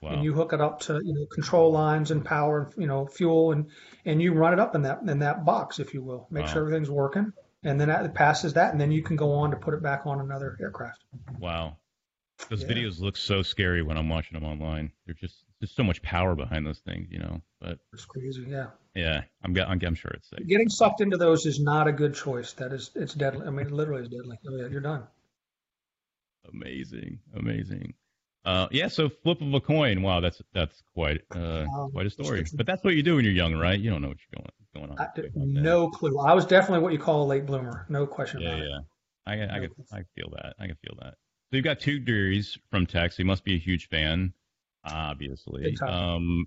Wow. 0.00 0.10
And 0.10 0.22
you 0.22 0.34
hook 0.34 0.52
it 0.52 0.60
up 0.60 0.80
to 0.82 1.00
you 1.04 1.14
know 1.14 1.26
control 1.26 1.72
lines 1.72 2.12
and 2.12 2.24
power 2.24 2.70
and 2.72 2.82
you 2.82 2.86
know 2.86 3.06
fuel 3.06 3.50
and 3.50 3.66
and 4.04 4.22
you 4.22 4.34
run 4.34 4.52
it 4.52 4.60
up 4.60 4.76
in 4.76 4.82
that 4.82 5.00
in 5.06 5.18
that 5.18 5.44
box 5.44 5.80
if 5.80 5.92
you 5.92 6.02
will 6.02 6.28
make 6.30 6.46
wow. 6.46 6.52
sure 6.52 6.62
everything's 6.62 6.88
working 6.88 7.32
and 7.62 7.80
then 7.80 7.90
it 7.90 8.14
passes 8.14 8.54
that 8.54 8.72
and 8.72 8.80
then 8.80 8.92
you 8.92 9.02
can 9.02 9.16
go 9.16 9.32
on 9.32 9.50
to 9.50 9.56
put 9.56 9.74
it 9.74 9.82
back 9.82 10.06
on 10.06 10.20
another 10.20 10.56
aircraft. 10.60 11.02
Wow, 11.38 11.76
those 12.48 12.62
yeah. 12.62 12.68
videos 12.68 13.00
look 13.00 13.16
so 13.16 13.42
scary 13.42 13.82
when 13.82 13.98
I'm 13.98 14.08
watching 14.08 14.38
them 14.38 14.48
online. 14.48 14.92
They're 15.04 15.14
just 15.14 15.44
there's 15.60 15.72
so 15.72 15.82
much 15.82 16.00
power 16.00 16.34
behind 16.34 16.66
those 16.66 16.78
things, 16.78 17.08
you 17.10 17.18
know. 17.18 17.42
But 17.60 17.78
it's 17.92 18.04
crazy, 18.04 18.46
yeah. 18.48 18.68
Yeah, 18.96 19.22
I'm 19.44 19.54
I'm, 19.58 19.78
I'm 19.84 19.94
sure 19.94 20.10
it's 20.12 20.30
safe. 20.30 20.46
Getting 20.46 20.70
sucked 20.70 21.02
into 21.02 21.18
those 21.18 21.44
is 21.44 21.60
not 21.60 21.86
a 21.86 21.92
good 21.92 22.14
choice. 22.14 22.54
That 22.54 22.72
is, 22.72 22.90
it's 22.94 23.12
deadly. 23.12 23.46
I 23.46 23.50
mean, 23.50 23.66
it 23.66 23.72
literally 23.72 24.02
is 24.02 24.08
deadly. 24.08 24.38
Oh, 24.48 24.56
yeah, 24.56 24.68
you're 24.68 24.80
done. 24.80 25.04
Amazing, 26.52 27.18
amazing. 27.36 27.92
Uh, 28.46 28.68
yeah, 28.70 28.88
so 28.88 29.08
flip 29.08 29.42
of 29.42 29.52
a 29.52 29.60
coin. 29.60 30.00
Wow, 30.00 30.20
that's 30.20 30.40
that's 30.54 30.82
quite 30.94 31.20
uh, 31.34 31.66
um, 31.76 31.90
quite 31.92 32.06
a 32.06 32.10
story. 32.10 32.46
But 32.54 32.64
that's 32.66 32.82
what 32.84 32.94
you 32.94 33.02
do 33.02 33.16
when 33.16 33.24
you're 33.24 33.34
young, 33.34 33.54
right? 33.54 33.78
You 33.78 33.90
don't 33.90 34.00
know 34.00 34.08
what 34.08 34.18
you're 34.32 34.40
going 34.40 34.88
going 34.88 34.98
on. 34.98 34.98
I, 34.98 35.08
no 35.34 35.90
clue. 35.90 36.18
I 36.18 36.32
was 36.32 36.46
definitely 36.46 36.82
what 36.82 36.92
you 36.92 36.98
call 36.98 37.24
a 37.24 37.26
late 37.26 37.44
bloomer. 37.44 37.84
No 37.88 38.06
question 38.06 38.40
yeah, 38.40 38.48
about 38.48 38.58
yeah. 38.58 38.64
it. 38.64 38.70
Yeah, 38.70 38.80
I, 39.26 39.32
I, 39.32 39.58
no 39.58 39.68
I, 39.92 39.96
I 39.98 40.02
feel 40.14 40.30
that. 40.36 40.54
I 40.58 40.66
can 40.68 40.76
feel 40.76 40.96
that. 41.02 41.14
So 41.50 41.56
you've 41.56 41.64
got 41.64 41.80
two 41.80 41.98
degrees 41.98 42.56
from 42.70 42.86
Tech. 42.86 43.12
So 43.12 43.22
you 43.22 43.26
must 43.26 43.44
be 43.44 43.54
a 43.54 43.58
huge 43.58 43.88
fan 43.88 44.32
obviously. 44.94 45.76
Um, 45.86 46.46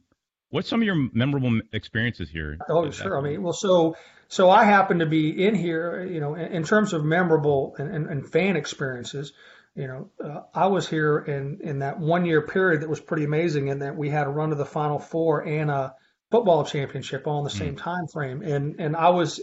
what's 0.50 0.69
some 0.69 0.81
of 0.81 0.86
your 0.86 1.10
memorable 1.13 1.60
experiences 1.74 2.30
here? 2.30 2.57
Oh, 2.69 2.90
sure. 2.92 3.18
I 3.18 3.22
mean, 3.22 3.44
well, 3.44 3.54
so 3.54 3.96
so 4.28 4.50
I 4.50 4.63
happen 4.63 5.00
to 5.00 5.06
be 5.06 5.46
in 5.46 5.56
here, 5.56 6.06
you 6.06 6.19
know, 6.19 6.36
in, 6.36 6.51
in 6.54 6.63
terms 6.63 6.94
of 6.94 7.04
memorable 7.04 7.75
and, 7.78 7.94
and, 7.94 8.07
and, 8.07 8.31
fan 8.31 8.56
experiences. 8.56 9.34
You 9.75 9.88
know, 9.88 10.10
uh, 10.24 10.42
I 10.54 10.68
was 10.68 10.88
here 10.88 11.19
in 11.19 11.60
in 11.63 11.80
that 11.80 12.00
one 12.00 12.25
year 12.25 12.42
period 12.42 12.81
that 12.81 12.90
was 12.90 13.00
pretty 13.00 13.24
amazing, 13.24 13.68
in 13.68 13.80
that 13.80 13.96
we 13.96 14.10
had 14.10 14.28
a 14.28 14.30
run 14.30 14.50
to 14.50 14.56
the 14.56 14.66
Final 14.66 15.00
Four 15.00 15.46
and 15.48 15.72
a 15.72 15.96
football 16.31 16.66
championship 16.66 17.28
all 17.28 17.40
in 17.40 17.44
the 17.46 17.50
mm. 17.50 17.57
same 17.57 17.75
time 17.75 18.07
frame, 18.12 18.42
and 18.42 18.75
and 18.80 18.96
I 18.96 19.10
was 19.10 19.40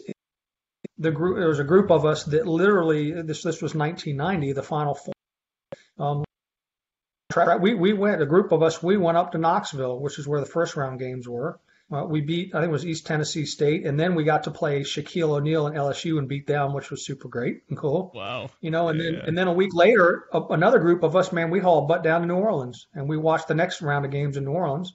the 0.99 1.11
group. 1.11 1.39
There 1.39 1.49
was 1.49 1.61
a 1.61 1.65
group 1.65 1.91
of 1.91 2.05
us 2.05 2.25
that 2.25 2.47
literally 2.47 3.13
this 3.23 3.43
this 3.43 3.63
was 3.63 3.75
1990, 3.75 4.53
the 4.53 4.63
Final 4.63 4.95
Four. 4.95 5.15
Um, 5.99 6.25
we 7.61 7.75
we 7.75 7.93
went 7.93 8.23
a 8.23 8.27
group 8.27 8.53
of 8.53 8.63
us. 8.63 8.83
We 8.83 8.97
went 8.97 9.17
up 9.17 9.33
to 9.33 9.39
Knoxville, 9.39 10.01
which 10.01 10.19
is 10.19 10.27
where 10.27 10.41
the 10.41 10.47
first 10.47 10.77
round 10.77 10.99
games 10.99 11.29
were. 11.29 11.59
Uh, 11.93 12.05
we 12.05 12.21
beat 12.21 12.53
I 12.53 12.59
think 12.59 12.71
it 12.71 12.73
was 12.73 12.85
East 12.85 13.07
Tennessee 13.07 13.47
State, 13.47 13.87
and 13.87 13.99
then 13.99 14.17
we 14.17 14.25
got 14.25 14.45
to 14.45 14.51
play 14.51 14.81
Shaquille 14.81 15.37
O'Neal 15.37 15.69
and 15.69 15.77
LSU 15.77 16.19
and 16.19 16.29
beat 16.29 16.47
them, 16.47 16.75
which 16.75 16.91
was 16.91 17.05
super 17.05 17.29
great 17.29 17.63
and 17.69 17.79
cool. 17.79 18.11
Wow. 18.13 18.51
You 18.61 18.73
know, 18.73 18.89
and 18.89 18.99
yeah. 18.99 19.11
then 19.11 19.21
and 19.27 19.39
then 19.39 19.47
a 19.47 19.53
week 19.53 19.73
later, 19.73 20.25
a, 20.33 20.41
another 20.51 20.81
group 20.81 21.05
of 21.05 21.15
us, 21.15 21.31
man, 21.33 21.51
we 21.51 21.61
hauled 21.61 21.87
butt 21.87 22.03
down 22.03 22.23
to 22.23 22.27
New 22.27 22.35
Orleans, 22.35 22.89
and 22.95 23.09
we 23.09 23.17
watched 23.17 23.47
the 23.47 23.55
next 23.55 23.83
round 23.83 24.05
of 24.05 24.11
games 24.11 24.37
in 24.37 24.45
New 24.45 24.53
Orleans, 24.53 24.95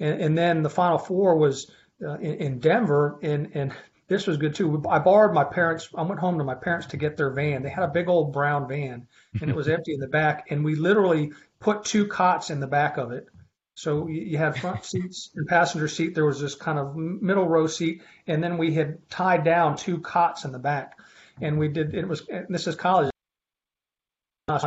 and, 0.00 0.20
and 0.20 0.38
then 0.38 0.62
the 0.62 0.70
Final 0.70 0.98
Four 0.98 1.36
was 1.36 1.70
uh, 2.04 2.18
in, 2.18 2.34
in 2.34 2.58
Denver, 2.58 3.20
and 3.22 3.52
and 3.54 3.72
this 4.08 4.26
was 4.26 4.36
good 4.36 4.54
too. 4.54 4.82
I 4.88 4.98
borrowed 4.98 5.34
my 5.34 5.44
parents. 5.44 5.88
I 5.94 6.02
went 6.02 6.20
home 6.20 6.38
to 6.38 6.44
my 6.44 6.54
parents 6.54 6.88
to 6.88 6.96
get 6.96 7.16
their 7.16 7.30
van. 7.30 7.62
They 7.62 7.70
had 7.70 7.84
a 7.84 7.88
big 7.88 8.08
old 8.08 8.32
brown 8.32 8.68
van, 8.68 9.06
and 9.40 9.50
it 9.50 9.56
was 9.56 9.68
empty 9.68 9.94
in 9.94 10.00
the 10.00 10.08
back. 10.08 10.46
And 10.50 10.64
we 10.64 10.74
literally 10.74 11.32
put 11.60 11.84
two 11.84 12.06
cots 12.06 12.50
in 12.50 12.60
the 12.60 12.66
back 12.66 12.96
of 12.96 13.12
it. 13.12 13.26
So 13.74 14.08
you 14.08 14.36
had 14.38 14.60
front 14.60 14.84
seats 14.92 15.30
and 15.34 15.46
passenger 15.46 15.88
seat. 15.88 16.14
There 16.14 16.26
was 16.26 16.40
this 16.40 16.54
kind 16.54 16.78
of 16.78 16.96
middle 16.96 17.48
row 17.48 17.66
seat, 17.66 18.02
and 18.26 18.42
then 18.42 18.58
we 18.58 18.74
had 18.74 19.08
tied 19.08 19.44
down 19.44 19.76
two 19.76 19.98
cots 20.00 20.44
in 20.44 20.52
the 20.52 20.58
back. 20.58 20.98
And 21.40 21.58
we 21.58 21.68
did. 21.68 21.94
It 21.94 22.06
was. 22.06 22.26
This 22.48 22.66
is 22.66 22.76
college. 22.76 23.10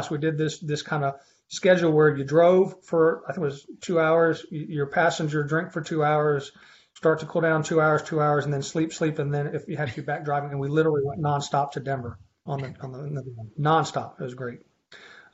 We 0.10 0.18
did 0.18 0.38
this 0.38 0.60
this 0.60 0.82
kind 0.82 1.04
of 1.04 1.16
schedule 1.48 1.92
where 1.92 2.16
you 2.16 2.24
drove 2.24 2.84
for 2.84 3.24
I 3.26 3.34
think 3.34 3.44
it 3.44 3.48
was 3.48 3.68
two 3.82 4.00
hours. 4.00 4.46
Your 4.50 4.88
passenger 4.88 5.44
drink 5.44 5.72
for 5.72 5.82
two 5.82 6.04
hours 6.04 6.52
start 6.96 7.20
to 7.20 7.26
cool 7.26 7.42
down 7.42 7.64
two 7.64 7.82
hours, 7.82 8.02
two 8.04 8.22
hours, 8.22 8.46
and 8.46 8.54
then 8.54 8.64
sleep, 8.64 8.94
sleep, 8.94 9.20
and 9.20 9.34
then 9.34 9.48
if 9.48 9.68
you 9.68 9.78
had 9.78 9.90
to 9.90 9.96
be 9.96 10.02
back 10.02 10.26
driving, 10.26 10.52
and 10.52 10.60
we 10.60 10.68
literally 10.68 11.02
went 11.04 11.22
nonstop 11.22 11.72
to 11.72 11.80
Denver 11.80 12.18
on 12.46 12.62
the 12.62 12.74
on 12.82 12.92
the, 12.92 13.22
the 13.22 13.50
nonstop. 13.60 14.20
It 14.20 14.24
was 14.24 14.34
great. 14.34 14.60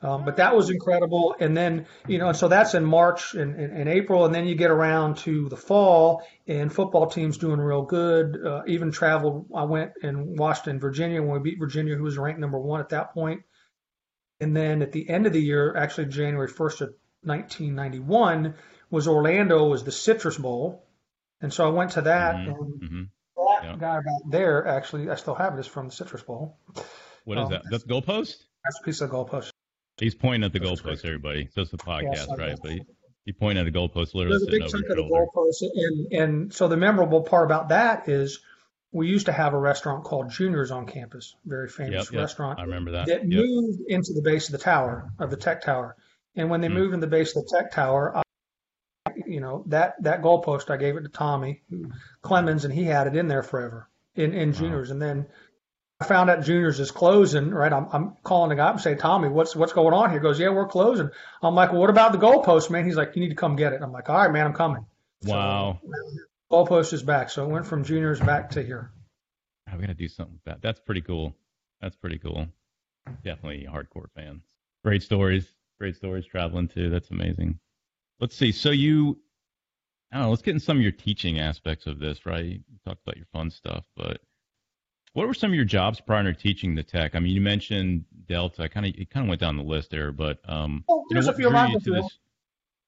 Um, 0.02 0.24
but 0.24 0.36
that 0.36 0.56
was 0.56 0.68
incredible. 0.68 1.36
And 1.38 1.56
then, 1.56 1.86
you 2.08 2.18
know, 2.18 2.28
and 2.28 2.36
so 2.36 2.48
that's 2.48 2.74
in 2.74 2.84
March 2.84 3.34
and, 3.34 3.54
and, 3.54 3.72
and, 3.72 3.88
April. 3.88 4.24
And 4.24 4.34
then 4.34 4.46
you 4.46 4.56
get 4.56 4.72
around 4.72 5.18
to 5.18 5.48
the 5.48 5.56
fall 5.56 6.24
and 6.48 6.72
football 6.72 7.06
team's 7.06 7.38
doing 7.38 7.60
real 7.60 7.82
good. 7.82 8.44
Uh, 8.44 8.62
even 8.66 8.90
traveled, 8.90 9.46
I 9.54 9.62
went 9.62 9.92
in 10.02 10.34
Washington, 10.34 10.80
Virginia 10.80 11.22
when 11.22 11.40
we 11.40 11.50
beat 11.50 11.58
Virginia, 11.60 11.94
who 11.94 12.02
was 12.02 12.18
ranked 12.18 12.40
number 12.40 12.58
one 12.58 12.80
at 12.80 12.88
that 12.88 13.14
point. 13.14 13.42
And 14.40 14.56
then 14.56 14.82
at 14.82 14.90
the 14.90 15.08
end 15.08 15.26
of 15.26 15.32
the 15.32 15.40
year, 15.40 15.76
actually 15.76 16.06
January 16.06 16.48
1st 16.48 16.80
of 16.80 16.94
1991, 17.22 18.54
was 18.90 19.06
Orlando 19.06 19.68
was 19.68 19.84
the 19.84 19.92
Citrus 19.92 20.36
Bowl. 20.36 20.84
And 21.42 21.52
so 21.52 21.66
I 21.66 21.70
went 21.70 21.90
to 21.92 22.02
that, 22.02 22.36
mm-hmm. 22.36 22.50
and 22.50 22.80
mm-hmm. 22.80 23.02
that 23.36 23.64
yep. 23.64 23.78
guy 23.78 23.96
back 23.96 24.30
there, 24.30 24.66
actually, 24.66 25.10
I 25.10 25.16
still 25.16 25.34
have 25.34 25.54
it. 25.54 25.56
it, 25.56 25.60
is 25.60 25.66
from 25.66 25.88
the 25.88 25.92
Citrus 25.92 26.22
Bowl. 26.22 26.56
What 27.24 27.38
is 27.38 27.44
um, 27.44 27.50
that? 27.50 27.62
That's 27.70 27.82
the 27.82 27.92
goalpost? 27.92 28.44
That's 28.64 28.78
a 28.80 28.84
piece 28.84 29.00
of 29.00 29.10
goalpost. 29.10 29.50
He's 29.98 30.14
pointing 30.14 30.44
at 30.44 30.52
the 30.52 30.60
goalpost, 30.60 31.04
everybody. 31.04 31.48
So 31.52 31.62
it's 31.62 31.70
the 31.70 31.78
podcast, 31.78 32.14
yes, 32.14 32.28
right? 32.38 32.56
But 32.62 32.70
he, 32.70 32.82
he 33.26 33.32
pointed 33.32 33.66
at 33.66 33.72
the 33.72 33.78
goalpost, 33.78 34.14
literally 34.14 34.38
There's 34.38 34.42
a 34.42 34.50
big 34.50 34.68
chunk 34.68 34.88
of 34.88 34.96
the 34.96 35.02
goalpost, 35.02 35.62
and 35.62 36.12
and 36.12 36.54
so 36.54 36.68
the 36.68 36.76
memorable 36.76 37.22
part 37.22 37.46
about 37.46 37.68
that 37.70 38.08
is 38.08 38.40
we 38.92 39.08
used 39.08 39.26
to 39.26 39.32
have 39.32 39.54
a 39.54 39.58
restaurant 39.58 40.04
called 40.04 40.30
Juniors 40.30 40.70
on 40.70 40.86
campus, 40.86 41.34
very 41.44 41.68
famous 41.68 42.06
yep, 42.06 42.12
yep. 42.12 42.20
restaurant. 42.20 42.58
I 42.58 42.62
remember 42.62 42.92
that. 42.92 43.06
That 43.06 43.28
yep. 43.28 43.44
moved 43.44 43.80
into 43.88 44.12
the 44.12 44.22
base 44.22 44.48
of 44.48 44.52
the 44.52 44.58
tower 44.58 45.10
of 45.18 45.30
the 45.30 45.36
tech 45.36 45.62
tower, 45.62 45.96
and 46.36 46.50
when 46.50 46.60
they 46.60 46.68
mm. 46.68 46.74
moved 46.74 46.94
in 46.94 47.00
the 47.00 47.06
base 47.06 47.34
of 47.36 47.44
the 47.44 47.56
tech 47.56 47.72
tower, 47.72 48.22
you 49.26 49.40
know 49.40 49.64
that 49.66 50.02
that 50.02 50.22
goalpost 50.22 50.70
I 50.70 50.76
gave 50.76 50.96
it 50.96 51.02
to 51.02 51.08
Tommy 51.08 51.62
Clemens, 52.22 52.64
and 52.64 52.72
he 52.72 52.84
had 52.84 53.06
it 53.06 53.16
in 53.16 53.28
there 53.28 53.42
forever 53.42 53.88
in 54.14 54.32
in 54.32 54.52
juniors. 54.52 54.90
And 54.90 55.00
then 55.00 55.26
I 56.00 56.04
found 56.04 56.30
out 56.30 56.42
juniors 56.42 56.80
is 56.80 56.90
closing. 56.90 57.50
Right, 57.50 57.72
I'm 57.72 57.88
I'm 57.92 58.16
calling 58.22 58.50
the 58.50 58.56
guy 58.56 58.66
up 58.66 58.74
and 58.74 58.82
say, 58.82 58.94
Tommy, 58.94 59.28
what's 59.28 59.54
what's 59.54 59.72
going 59.72 59.94
on 59.94 60.10
here? 60.10 60.18
He 60.18 60.22
goes, 60.22 60.38
Yeah, 60.38 60.50
we're 60.50 60.66
closing. 60.66 61.10
I'm 61.42 61.54
like, 61.54 61.72
Well, 61.72 61.80
what 61.80 61.90
about 61.90 62.12
the 62.12 62.18
goalpost, 62.18 62.70
man? 62.70 62.84
He's 62.84 62.96
like, 62.96 63.14
You 63.14 63.22
need 63.22 63.30
to 63.30 63.34
come 63.34 63.56
get 63.56 63.72
it. 63.72 63.82
I'm 63.82 63.92
like, 63.92 64.08
All 64.08 64.16
right, 64.16 64.32
man, 64.32 64.46
I'm 64.46 64.54
coming. 64.54 64.84
Wow. 65.24 65.80
So, 65.82 65.90
goalpost 66.50 66.92
is 66.92 67.02
back, 67.02 67.30
so 67.30 67.44
it 67.44 67.48
went 67.48 67.66
from 67.66 67.84
juniors 67.84 68.20
back 68.20 68.50
to 68.50 68.62
here. 68.62 68.90
I'm 69.70 69.80
gonna 69.80 69.94
do 69.94 70.08
something 70.08 70.34
with 70.34 70.44
that. 70.44 70.60
That's 70.60 70.80
pretty 70.80 71.02
cool. 71.02 71.36
That's 71.80 71.96
pretty 71.96 72.18
cool. 72.18 72.46
definitely 73.24 73.66
hardcore 73.70 74.10
fans. 74.14 74.44
Great 74.84 75.02
stories, 75.02 75.46
great 75.78 75.96
stories 75.96 76.26
traveling 76.26 76.68
too. 76.68 76.90
That's 76.90 77.10
amazing. 77.10 77.58
Let's 78.22 78.36
see. 78.36 78.52
So 78.52 78.70
you, 78.70 79.18
I 80.12 80.18
don't 80.18 80.26
know. 80.26 80.30
Let's 80.30 80.42
get 80.42 80.54
in 80.54 80.60
some 80.60 80.76
of 80.76 80.82
your 80.82 80.92
teaching 80.92 81.40
aspects 81.40 81.88
of 81.88 81.98
this, 81.98 82.24
right? 82.24 82.44
You 82.44 82.60
talked 82.86 83.00
about 83.04 83.16
your 83.16 83.26
fun 83.32 83.50
stuff, 83.50 83.84
but 83.96 84.20
what 85.12 85.26
were 85.26 85.34
some 85.34 85.50
of 85.50 85.56
your 85.56 85.64
jobs 85.64 86.00
prior 86.00 86.22
to 86.22 86.32
teaching 86.32 86.76
the 86.76 86.84
tech? 86.84 87.16
I 87.16 87.18
mean, 87.18 87.34
you 87.34 87.40
mentioned 87.40 88.04
Delta. 88.28 88.62
I 88.62 88.68
Kind 88.68 88.86
of, 88.86 88.94
it 88.96 89.10
kind 89.10 89.26
of 89.26 89.28
went 89.28 89.40
down 89.40 89.56
the 89.56 89.64
list 89.64 89.90
there, 89.90 90.12
but 90.12 90.38
um, 90.48 90.84
well, 90.86 91.02
you 91.10 91.16
know, 91.16 91.26
what 91.26 91.36
drew 91.36 91.46
you 91.50 91.80
to 91.80 91.90
this 91.90 92.18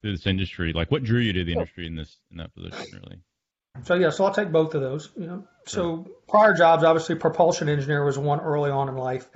to 0.05 0.13
this 0.13 0.27
industry? 0.29 0.73
Like, 0.73 0.93
what 0.93 1.03
drew 1.03 1.19
you 1.19 1.33
to 1.33 1.43
the 1.43 1.53
industry 1.55 1.89
in 1.89 1.97
this 1.97 2.17
in 2.31 2.37
that 2.37 2.55
position, 2.55 3.01
really? 3.03 3.19
So 3.83 3.97
yeah, 3.97 4.11
so 4.11 4.27
I'll 4.27 4.33
take 4.33 4.53
both 4.53 4.77
of 4.77 4.83
those. 4.83 5.11
You 5.17 5.27
know, 5.27 5.49
so 5.67 6.07
prior 6.29 6.55
jobs, 6.55 6.85
obviously, 6.85 7.17
propulsion 7.17 7.69
engineer 7.69 8.05
was 8.05 8.17
one 8.17 8.39
early 8.39 8.71
on 8.71 8.89
in 8.89 8.95
life, 8.95 9.29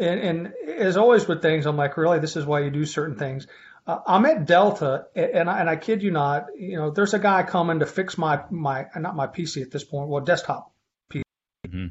and 0.00 0.18
and 0.18 0.52
as 0.68 0.96
always 0.96 1.28
with 1.28 1.42
things, 1.42 1.64
I'm 1.64 1.76
like, 1.76 1.96
really, 1.96 2.18
this 2.18 2.34
is 2.34 2.44
why 2.44 2.62
you 2.62 2.70
do 2.70 2.84
certain 2.84 3.16
things. 3.16 3.46
Uh, 3.86 3.98
I'm 4.06 4.24
at 4.24 4.46
Delta, 4.46 5.06
and 5.14 5.48
I, 5.50 5.60
and 5.60 5.68
I 5.68 5.76
kid 5.76 6.02
you 6.02 6.10
not, 6.10 6.46
you 6.58 6.76
know, 6.76 6.90
there's 6.90 7.12
a 7.12 7.18
guy 7.18 7.42
coming 7.42 7.80
to 7.80 7.86
fix 7.86 8.16
my 8.16 8.40
my 8.50 8.86
not 8.96 9.14
my 9.14 9.26
PC 9.26 9.62
at 9.62 9.70
this 9.70 9.84
point, 9.84 10.08
well, 10.08 10.24
desktop 10.24 10.72
PC. 11.12 11.22
Mm-hmm. 11.66 11.86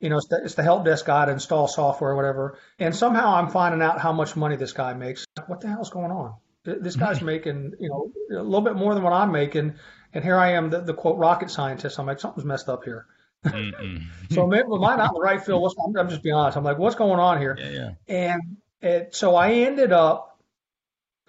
You 0.00 0.08
know, 0.08 0.16
it's 0.16 0.28
the, 0.28 0.40
it's 0.44 0.54
the 0.54 0.62
help 0.62 0.84
desk 0.84 1.06
guy 1.06 1.26
to 1.26 1.32
install 1.32 1.66
software 1.66 2.12
or 2.12 2.16
whatever, 2.16 2.58
and 2.78 2.94
somehow 2.94 3.34
I'm 3.34 3.48
finding 3.48 3.82
out 3.82 4.00
how 4.00 4.12
much 4.12 4.36
money 4.36 4.56
this 4.56 4.72
guy 4.72 4.94
makes. 4.94 5.24
What 5.46 5.60
the 5.60 5.68
hell's 5.68 5.90
going 5.90 6.12
on? 6.12 6.34
This 6.64 6.94
guy's 6.94 7.16
mm-hmm. 7.16 7.26
making, 7.26 7.72
you 7.80 7.88
know, 7.88 8.12
a 8.30 8.42
little 8.42 8.60
bit 8.60 8.76
more 8.76 8.94
than 8.94 9.02
what 9.02 9.12
I'm 9.12 9.32
making, 9.32 9.74
and 10.12 10.22
here 10.22 10.36
I 10.36 10.52
am, 10.52 10.70
the, 10.70 10.80
the 10.80 10.94
quote 10.94 11.18
rocket 11.18 11.50
scientist. 11.50 11.98
I'm 11.98 12.06
like, 12.06 12.20
something's 12.20 12.44
messed 12.44 12.68
up 12.68 12.84
here. 12.84 13.06
so 13.50 13.52
am 13.52 14.84
I 14.84 14.96
not 14.96 15.08
in 15.08 15.14
the 15.14 15.20
right 15.20 15.44
field? 15.44 15.62
What's, 15.62 15.74
I'm, 15.84 15.96
I'm 15.96 16.08
just 16.08 16.22
being 16.22 16.36
honest. 16.36 16.56
I'm 16.56 16.62
like, 16.62 16.78
what's 16.78 16.94
going 16.94 17.18
on 17.18 17.40
here? 17.40 17.56
Yeah, 17.58 17.70
yeah. 17.70 17.90
And 18.06 18.56
it, 18.80 19.14
so 19.16 19.34
I 19.34 19.52
ended 19.52 19.92
up. 19.92 20.31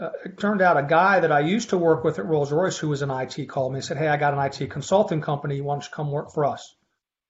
Uh, 0.04 0.12
it 0.26 0.38
turned 0.38 0.62
out 0.62 0.78
a 0.78 0.84
guy 0.84 1.20
that 1.22 1.32
I 1.32 1.40
used 1.40 1.70
to 1.70 1.78
work 1.78 2.04
with 2.04 2.20
at 2.20 2.26
Rolls 2.26 2.52
Royce, 2.52 2.78
who 2.78 2.90
was 2.90 3.02
in 3.02 3.10
IT, 3.10 3.48
called 3.48 3.72
me 3.72 3.78
and 3.78 3.86
said, 3.86 3.98
"Hey, 3.98 4.08
I 4.08 4.18
got 4.18 4.34
an 4.34 4.40
IT 4.40 4.70
consulting 4.70 5.22
company. 5.22 5.62
Why 5.62 5.76
don't 5.76 5.84
you 5.84 5.90
come 5.92 6.12
work 6.12 6.32
for 6.34 6.46
us?" 6.46 6.76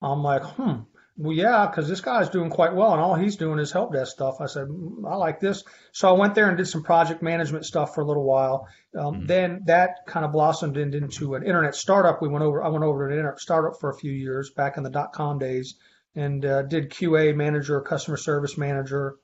I'm 0.01 0.23
like, 0.23 0.43
"Hmm, 0.43 0.81
well, 1.15 1.33
yeah, 1.33 1.67
because 1.67 1.87
this 1.87 2.01
guy's 2.01 2.29
doing 2.29 2.49
quite 2.49 2.73
well, 2.73 2.91
and 2.91 2.99
all 2.99 3.13
he's 3.13 3.35
doing 3.35 3.59
is 3.59 3.71
help 3.71 3.93
desk 3.93 4.13
stuff. 4.13 4.37
I 4.41 4.47
said, 4.47 4.67
mm, 4.67 5.07
I 5.07 5.15
like 5.15 5.39
this. 5.39 5.63
So 5.91 6.09
I 6.09 6.17
went 6.17 6.33
there 6.33 6.49
and 6.49 6.57
did 6.57 6.67
some 6.67 6.81
project 6.81 7.21
management 7.21 7.65
stuff 7.65 7.93
for 7.93 8.01
a 8.01 8.05
little 8.05 8.23
while. 8.23 8.67
Um, 8.97 9.15
mm-hmm. 9.15 9.25
Then 9.27 9.61
that 9.65 10.07
kind 10.07 10.25
of 10.25 10.31
blossomed 10.31 10.75
into 10.77 11.35
an 11.35 11.43
internet 11.43 11.75
startup. 11.75 12.21
We 12.21 12.29
went 12.29 12.43
over. 12.43 12.63
I 12.63 12.69
went 12.69 12.83
over 12.83 13.07
to 13.07 13.13
an 13.13 13.19
internet 13.19 13.39
startup 13.39 13.79
for 13.79 13.91
a 13.91 13.95
few 13.95 14.11
years 14.11 14.49
back 14.49 14.77
in 14.77 14.83
the 14.83 14.89
dot 14.89 15.13
com 15.13 15.37
days, 15.37 15.75
and 16.15 16.43
uh, 16.43 16.63
did 16.63 16.89
QA 16.89 17.35
manager, 17.35 17.79
customer 17.81 18.17
service 18.17 18.57
manager, 18.57 19.17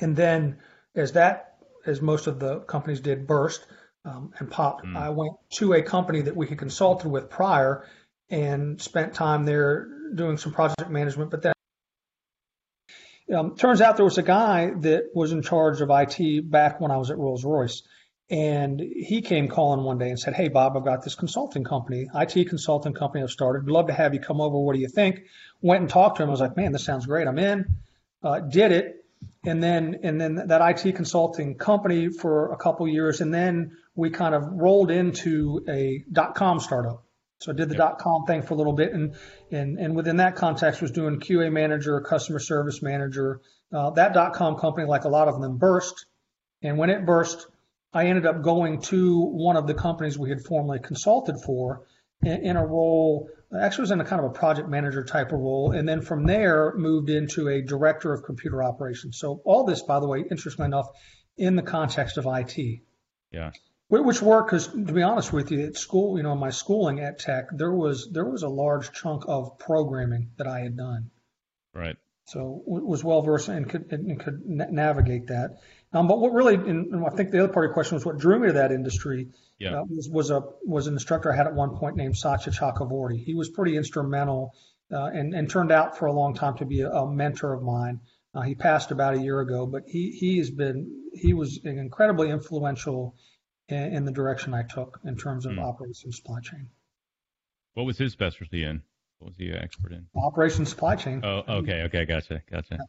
and 0.00 0.16
then 0.16 0.58
as 0.96 1.12
that, 1.12 1.47
as 1.88 2.00
most 2.00 2.26
of 2.26 2.38
the 2.38 2.60
companies 2.60 3.00
did, 3.00 3.26
burst 3.26 3.64
um, 4.04 4.32
and 4.38 4.50
popped. 4.50 4.84
Mm-hmm. 4.84 4.96
I 4.96 5.10
went 5.10 5.32
to 5.54 5.72
a 5.74 5.82
company 5.82 6.20
that 6.22 6.36
we 6.36 6.46
had 6.46 6.58
consulted 6.58 7.08
with 7.08 7.30
prior 7.30 7.86
and 8.30 8.80
spent 8.80 9.14
time 9.14 9.44
there 9.44 9.88
doing 10.14 10.36
some 10.36 10.52
project 10.52 10.90
management. 10.90 11.30
But 11.30 11.42
then 11.42 11.52
um, 13.34 13.56
turns 13.56 13.80
out 13.80 13.96
there 13.96 14.04
was 14.04 14.18
a 14.18 14.22
guy 14.22 14.70
that 14.80 15.10
was 15.14 15.32
in 15.32 15.42
charge 15.42 15.80
of 15.80 15.90
IT 15.90 16.50
back 16.50 16.80
when 16.80 16.90
I 16.90 16.96
was 16.96 17.10
at 17.10 17.18
Rolls 17.18 17.44
Royce. 17.44 17.82
And 18.30 18.78
he 18.78 19.22
came 19.22 19.48
calling 19.48 19.84
one 19.84 19.96
day 19.96 20.10
and 20.10 20.20
said, 20.20 20.34
Hey, 20.34 20.48
Bob, 20.48 20.76
I've 20.76 20.84
got 20.84 21.02
this 21.02 21.14
consulting 21.14 21.64
company, 21.64 22.08
IT 22.14 22.48
consulting 22.48 22.92
company 22.92 23.22
I've 23.22 23.30
started. 23.30 23.64
We'd 23.64 23.72
love 23.72 23.86
to 23.86 23.94
have 23.94 24.12
you 24.12 24.20
come 24.20 24.42
over. 24.42 24.58
What 24.58 24.74
do 24.74 24.80
you 24.80 24.88
think? 24.88 25.22
Went 25.62 25.80
and 25.80 25.88
talked 25.88 26.18
to 26.18 26.22
him. 26.22 26.28
I 26.28 26.32
was 26.32 26.40
like, 26.40 26.56
Man, 26.56 26.72
this 26.72 26.84
sounds 26.84 27.06
great. 27.06 27.26
I'm 27.26 27.38
in. 27.38 27.64
Uh, 28.22 28.40
did 28.40 28.72
it. 28.72 28.97
And 29.44 29.62
then, 29.62 30.00
and 30.02 30.20
then 30.20 30.48
that 30.48 30.84
IT 30.84 30.96
consulting 30.96 31.56
company 31.56 32.08
for 32.08 32.52
a 32.52 32.56
couple 32.56 32.88
years. 32.88 33.20
And 33.20 33.32
then 33.32 33.76
we 33.94 34.10
kind 34.10 34.34
of 34.34 34.44
rolled 34.52 34.90
into 34.90 35.64
a 35.68 36.04
dot 36.10 36.34
com 36.34 36.60
startup. 36.60 37.04
So 37.40 37.52
I 37.52 37.54
did 37.54 37.68
the 37.68 37.74
yep. 37.74 37.78
dot 37.78 37.98
com 37.98 38.24
thing 38.26 38.42
for 38.42 38.54
a 38.54 38.56
little 38.56 38.72
bit, 38.72 38.92
and 38.92 39.14
and 39.52 39.78
and 39.78 39.94
within 39.94 40.16
that 40.16 40.34
context 40.34 40.82
was 40.82 40.90
doing 40.90 41.20
QA 41.20 41.52
manager, 41.52 42.00
customer 42.00 42.40
service 42.40 42.82
manager. 42.82 43.40
Uh, 43.72 43.90
that 43.90 44.12
dot 44.12 44.34
com 44.34 44.56
company, 44.56 44.88
like 44.88 45.04
a 45.04 45.08
lot 45.08 45.28
of 45.28 45.40
them, 45.40 45.56
burst, 45.56 46.06
and 46.62 46.78
when 46.78 46.90
it 46.90 47.06
burst, 47.06 47.46
I 47.92 48.06
ended 48.06 48.26
up 48.26 48.42
going 48.42 48.80
to 48.82 49.20
one 49.20 49.56
of 49.56 49.68
the 49.68 49.74
companies 49.74 50.18
we 50.18 50.30
had 50.30 50.40
formerly 50.40 50.80
consulted 50.80 51.36
for 51.44 51.82
in, 52.22 52.46
in 52.46 52.56
a 52.56 52.66
role. 52.66 53.30
Actually, 53.58 53.82
was 53.82 53.90
in 53.92 54.00
a 54.00 54.04
kind 54.04 54.22
of 54.24 54.30
a 54.30 54.34
project 54.34 54.68
manager 54.68 55.02
type 55.02 55.32
of 55.32 55.40
role, 55.40 55.72
and 55.72 55.88
then 55.88 56.02
from 56.02 56.26
there 56.26 56.74
moved 56.76 57.08
into 57.08 57.48
a 57.48 57.62
director 57.62 58.12
of 58.12 58.22
computer 58.22 58.62
operations. 58.62 59.18
So 59.18 59.40
all 59.44 59.64
this, 59.64 59.82
by 59.82 60.00
the 60.00 60.06
way, 60.06 60.24
interestingly 60.30 60.66
enough, 60.66 60.88
in 61.36 61.56
the 61.56 61.62
context 61.62 62.18
of 62.18 62.26
IT. 62.26 62.80
Yeah 63.32 63.52
which 63.88 64.20
worked 64.20 64.50
because 64.50 64.68
to 64.68 64.92
be 64.92 65.02
honest 65.02 65.32
with 65.32 65.50
you 65.50 65.66
at 65.66 65.76
school 65.76 66.16
you 66.16 66.22
know 66.22 66.34
my 66.34 66.50
schooling 66.50 67.00
at 67.00 67.18
tech 67.18 67.46
there 67.52 67.72
was 67.72 68.10
there 68.12 68.24
was 68.24 68.42
a 68.42 68.48
large 68.48 68.92
chunk 68.92 69.24
of 69.26 69.58
programming 69.58 70.30
that 70.36 70.46
i 70.46 70.60
had 70.60 70.76
done 70.76 71.10
right 71.74 71.96
so 72.28 72.62
was 72.66 73.02
well 73.02 73.22
versed 73.22 73.48
and 73.48 73.68
could 73.68 73.90
and 73.90 74.20
could 74.20 74.42
navigate 74.44 75.26
that 75.28 75.58
um, 75.92 76.06
but 76.06 76.18
what 76.18 76.32
really 76.32 76.54
and 76.54 77.04
i 77.06 77.10
think 77.10 77.30
the 77.30 77.42
other 77.42 77.52
part 77.52 77.64
of 77.64 77.68
your 77.68 77.74
question 77.74 77.94
was 77.94 78.04
what 78.04 78.18
drew 78.18 78.38
me 78.38 78.48
to 78.48 78.54
that 78.54 78.72
industry 78.72 79.28
yeah. 79.58 79.80
Uh, 79.80 79.84
was, 79.88 80.08
was 80.08 80.30
a 80.30 80.42
was 80.64 80.86
an 80.86 80.94
instructor 80.94 81.32
i 81.32 81.36
had 81.36 81.46
at 81.46 81.54
one 81.54 81.76
point 81.76 81.96
named 81.96 82.16
satya 82.16 82.52
chakravorty 82.52 83.22
he 83.22 83.34
was 83.34 83.48
pretty 83.48 83.76
instrumental 83.76 84.54
uh, 84.92 85.06
and 85.06 85.34
and 85.34 85.50
turned 85.50 85.72
out 85.72 85.98
for 85.98 86.06
a 86.06 86.12
long 86.12 86.34
time 86.34 86.56
to 86.56 86.64
be 86.64 86.80
a, 86.82 86.90
a 86.90 87.10
mentor 87.10 87.52
of 87.54 87.62
mine 87.62 88.00
uh, 88.34 88.42
he 88.42 88.54
passed 88.54 88.90
about 88.90 89.14
a 89.14 89.18
year 89.18 89.40
ago 89.40 89.66
but 89.66 89.82
he 89.86 90.10
he 90.10 90.38
has 90.38 90.50
been 90.50 91.08
he 91.14 91.34
was 91.34 91.60
an 91.64 91.78
incredibly 91.78 92.30
influential 92.30 93.14
in, 93.68 93.94
in 93.94 94.04
the 94.04 94.12
direction 94.12 94.54
I 94.54 94.62
took 94.62 94.98
in 95.04 95.16
terms 95.16 95.46
of 95.46 95.52
mm. 95.52 95.64
operations 95.64 96.16
supply 96.16 96.40
chain. 96.40 96.68
What 97.74 97.86
was 97.86 97.98
his 97.98 98.12
specialty 98.12 98.64
in? 98.64 98.82
What 99.18 99.30
was 99.30 99.36
he 99.36 99.50
an 99.50 99.58
expert 99.58 99.92
in? 99.92 100.06
Operations 100.14 100.70
supply 100.70 100.96
chain. 100.96 101.20
Oh, 101.24 101.42
okay, 101.48 101.82
okay, 101.82 102.04
gotcha, 102.04 102.42
gotcha. 102.50 102.66
Yeah. 102.72 102.86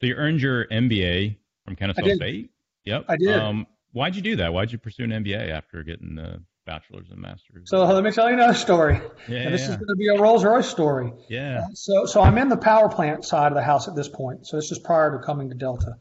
So 0.00 0.06
you 0.06 0.14
earned 0.14 0.40
your 0.40 0.66
MBA 0.66 1.36
from 1.64 1.76
Kennesaw 1.76 2.14
State. 2.14 2.50
Yep, 2.84 3.04
I 3.08 3.16
did. 3.16 3.38
Um, 3.38 3.66
why'd 3.92 4.16
you 4.16 4.22
do 4.22 4.36
that? 4.36 4.52
Why'd 4.52 4.72
you 4.72 4.78
pursue 4.78 5.04
an 5.04 5.10
MBA 5.10 5.50
after 5.50 5.82
getting 5.82 6.14
the 6.14 6.42
bachelor's 6.66 7.10
and 7.10 7.20
master's? 7.20 7.68
So 7.68 7.84
let 7.84 8.02
me 8.02 8.10
tell 8.10 8.28
you 8.28 8.34
another 8.34 8.54
story. 8.54 9.00
Yeah, 9.28 9.40
and 9.40 9.54
this 9.54 9.62
yeah. 9.62 9.70
is 9.70 9.76
going 9.76 9.88
to 9.88 9.96
be 9.96 10.08
a 10.08 10.20
Rolls 10.20 10.44
Royce 10.44 10.68
story. 10.68 11.12
Yeah. 11.28 11.64
Uh, 11.64 11.74
so 11.74 12.06
so 12.06 12.22
I'm 12.22 12.38
in 12.38 12.48
the 12.48 12.56
power 12.56 12.88
plant 12.88 13.24
side 13.24 13.52
of 13.52 13.56
the 13.56 13.62
house 13.62 13.88
at 13.88 13.94
this 13.94 14.08
point. 14.08 14.46
So 14.46 14.56
this 14.56 14.72
is 14.72 14.78
prior 14.78 15.16
to 15.16 15.24
coming 15.24 15.50
to 15.50 15.54
Delta, 15.54 15.96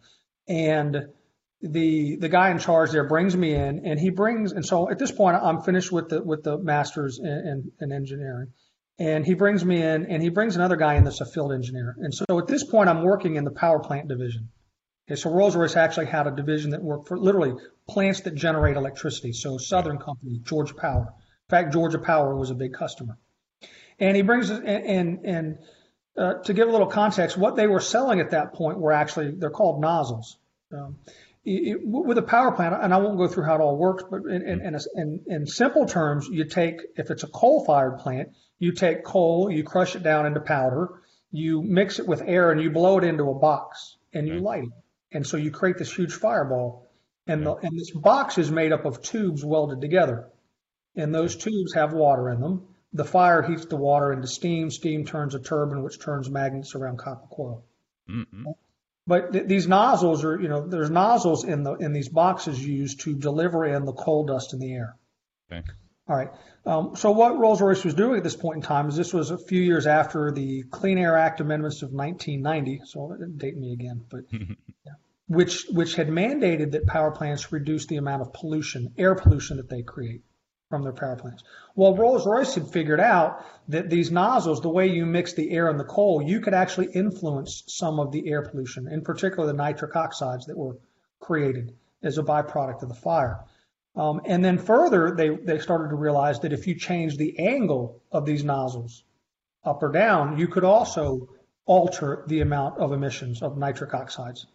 and 0.47 1.09
the 1.61 2.15
the 2.15 2.29
guy 2.29 2.51
in 2.51 2.59
charge 2.59 2.91
there 2.91 3.03
brings 3.03 3.35
me 3.35 3.53
in 3.53 3.85
and 3.85 3.99
he 3.99 4.09
brings 4.09 4.53
and 4.53 4.65
so 4.65 4.89
at 4.89 4.97
this 4.97 5.11
point 5.11 5.35
I'm 5.35 5.61
finished 5.61 5.91
with 5.91 6.07
the 6.07 6.23
with 6.23 6.43
the 6.43 6.57
masters 6.57 7.19
in, 7.19 7.27
in, 7.27 7.71
in, 7.81 7.91
engineering 7.91 8.53
and 8.99 9.25
he 9.25 9.33
brings 9.33 9.63
me 9.63 9.81
in 9.81 10.05
and 10.07 10.21
he 10.21 10.29
brings 10.29 10.55
another 10.55 10.75
guy 10.75 10.95
in 10.95 11.05
that's 11.05 11.21
a 11.21 11.25
field 11.25 11.53
engineer. 11.53 11.95
And 11.97 12.13
so 12.13 12.25
at 12.37 12.47
this 12.47 12.63
point 12.63 12.89
I'm 12.89 13.03
working 13.03 13.37
in 13.37 13.45
the 13.45 13.51
power 13.51 13.79
plant 13.79 14.07
division. 14.09 14.49
Okay 15.09 15.15
so 15.15 15.31
Rolls 15.31 15.55
Royce 15.55 15.75
actually 15.75 16.07
had 16.07 16.27
a 16.27 16.31
division 16.31 16.71
that 16.71 16.83
worked 16.83 17.07
for 17.07 17.17
literally 17.17 17.53
plants 17.87 18.21
that 18.21 18.35
generate 18.35 18.75
electricity. 18.75 19.33
So 19.33 19.57
Southern 19.57 19.97
Company 19.97 20.39
Georgia 20.43 20.75
Power. 20.75 21.13
In 21.13 21.49
fact 21.49 21.73
Georgia 21.73 21.99
Power 21.99 22.35
was 22.35 22.51
a 22.51 22.55
big 22.55 22.73
customer. 22.73 23.17
And 23.97 24.15
he 24.15 24.21
brings 24.21 24.49
and 24.49 24.67
and, 24.67 25.25
and 25.25 25.57
uh, 26.17 26.33
to 26.43 26.53
give 26.53 26.67
a 26.67 26.71
little 26.71 26.87
context 26.87 27.37
what 27.37 27.55
they 27.55 27.67
were 27.67 27.79
selling 27.79 28.19
at 28.19 28.31
that 28.31 28.53
point 28.53 28.77
were 28.79 28.91
actually 28.91 29.31
they're 29.31 29.49
called 29.49 29.79
nozzles. 29.79 30.37
Um, 30.71 30.97
it, 31.45 31.79
with 31.83 32.17
a 32.17 32.23
power 32.23 32.51
plant, 32.51 32.75
and 32.81 32.93
I 32.93 32.97
won't 32.97 33.17
go 33.17 33.27
through 33.27 33.45
how 33.45 33.55
it 33.55 33.61
all 33.61 33.77
works, 33.77 34.03
but 34.09 34.21
in, 34.29 34.41
in, 34.43 34.77
in, 34.95 35.23
in 35.27 35.47
simple 35.47 35.85
terms, 35.85 36.27
you 36.27 36.45
take, 36.45 36.81
if 36.95 37.09
it's 37.09 37.23
a 37.23 37.27
coal 37.27 37.65
fired 37.65 37.99
plant, 37.99 38.29
you 38.59 38.73
take 38.73 39.03
coal, 39.03 39.49
you 39.49 39.63
crush 39.63 39.95
it 39.95 40.03
down 40.03 40.25
into 40.25 40.41
powder, 40.41 41.01
you 41.31 41.61
mix 41.61 41.99
it 41.99 42.07
with 42.07 42.21
air, 42.25 42.51
and 42.51 42.61
you 42.61 42.71
blow 42.71 42.97
it 42.97 43.03
into 43.03 43.29
a 43.29 43.39
box, 43.39 43.97
and 44.13 44.27
you 44.27 44.39
light 44.39 44.63
it. 44.63 44.69
And 45.11 45.25
so 45.25 45.37
you 45.37 45.51
create 45.51 45.77
this 45.77 45.93
huge 45.93 46.13
fireball. 46.13 46.91
And, 47.25 47.45
the, 47.45 47.53
and 47.55 47.79
this 47.79 47.91
box 47.91 48.37
is 48.37 48.51
made 48.51 48.71
up 48.71 48.85
of 48.85 49.01
tubes 49.01 49.45
welded 49.45 49.81
together. 49.81 50.29
And 50.95 51.13
those 51.13 51.35
tubes 51.35 51.73
have 51.73 51.93
water 51.93 52.29
in 52.29 52.41
them. 52.41 52.67
The 52.93 53.05
fire 53.05 53.43
heats 53.43 53.65
the 53.65 53.75
water 53.75 54.11
into 54.11 54.27
steam. 54.27 54.71
Steam 54.71 55.05
turns 55.05 55.35
a 55.35 55.39
turbine, 55.39 55.83
which 55.83 55.99
turns 55.99 56.29
magnets 56.29 56.73
around 56.75 56.97
copper 56.97 57.27
coil. 57.31 57.63
Mm-hmm. 58.09 58.45
But 59.09 59.33
th- 59.33 59.47
these 59.47 59.67
nozzles 59.67 60.23
are, 60.23 60.39
you 60.39 60.47
know, 60.47 60.67
there's 60.67 60.91
nozzles 60.91 61.43
in 61.43 61.63
the 61.63 61.73
in 61.73 61.93
these 61.93 62.09
boxes 62.09 62.63
used 62.63 62.99
to 63.01 63.15
deliver 63.15 63.65
in 63.65 63.85
the 63.85 63.91
coal 63.91 64.23
dust 64.27 64.53
in 64.53 64.59
the 64.59 64.71
air. 64.71 64.97
Okay. 65.51 65.63
All 66.07 66.15
right. 66.15 66.29
Um, 66.63 66.95
so 66.95 67.09
what 67.09 67.39
Rolls-Royce 67.39 67.83
was 67.83 67.95
doing 67.95 68.17
at 68.17 68.23
this 68.23 68.35
point 68.35 68.57
in 68.57 68.61
time 68.61 68.87
is 68.87 68.95
this 68.95 69.11
was 69.11 69.31
a 69.31 69.37
few 69.39 69.61
years 69.61 69.87
after 69.87 70.31
the 70.31 70.61
Clean 70.69 70.97
Air 70.99 71.17
Act 71.17 71.41
amendments 71.41 71.81
of 71.81 71.91
1990. 71.91 72.81
So 72.85 73.17
date 73.35 73.57
me 73.57 73.73
again, 73.73 74.05
but 74.11 74.21
yeah, 74.31 74.93
which 75.27 75.65
which 75.71 75.95
had 75.95 76.09
mandated 76.09 76.73
that 76.73 76.85
power 76.85 77.09
plants 77.09 77.51
reduce 77.51 77.87
the 77.87 77.97
amount 77.97 78.21
of 78.21 78.31
pollution, 78.33 78.93
air 78.95 79.15
pollution 79.15 79.57
that 79.57 79.69
they 79.69 79.81
create. 79.81 80.21
From 80.69 80.83
their 80.83 80.93
power 80.93 81.15
plants. 81.15 81.43
Well, 81.75 81.95
Rolls 81.95 82.27
Royce 82.27 82.53
had 82.53 82.67
figured 82.67 82.99
out 82.99 83.43
that 83.69 83.89
these 83.89 84.11
nozzles, 84.11 84.61
the 84.61 84.69
way 84.69 84.87
you 84.87 85.05
mix 85.05 85.33
the 85.33 85.49
air 85.51 85.67
and 85.67 85.79
the 85.79 85.83
coal, 85.83 86.21
you 86.21 86.39
could 86.41 86.53
actually 86.53 86.91
influence 86.93 87.63
some 87.67 87.99
of 87.99 88.11
the 88.11 88.29
air 88.29 88.43
pollution, 88.43 88.87
in 88.87 89.01
particular 89.01 89.47
the 89.47 89.53
nitric 89.53 89.95
oxides 89.95 90.45
that 90.45 90.57
were 90.57 90.77
created 91.19 91.73
as 92.03 92.17
a 92.17 92.23
byproduct 92.23 92.83
of 92.83 92.89
the 92.89 92.95
fire. 92.95 93.39
Um, 93.95 94.21
and 94.25 94.45
then 94.45 94.59
further, 94.59 95.15
they, 95.15 95.29
they 95.29 95.57
started 95.57 95.89
to 95.89 95.95
realize 95.95 96.39
that 96.41 96.53
if 96.53 96.67
you 96.67 96.75
change 96.75 97.17
the 97.17 97.39
angle 97.39 98.01
of 98.11 98.25
these 98.25 98.43
nozzles 98.43 99.03
up 99.65 99.81
or 99.81 99.91
down, 99.91 100.37
you 100.37 100.47
could 100.47 100.63
also 100.63 101.29
alter 101.65 102.23
the 102.27 102.41
amount 102.41 102.77
of 102.77 102.91
emissions 102.91 103.41
of 103.41 103.57
nitric 103.57 103.93
oxides. 103.93 104.45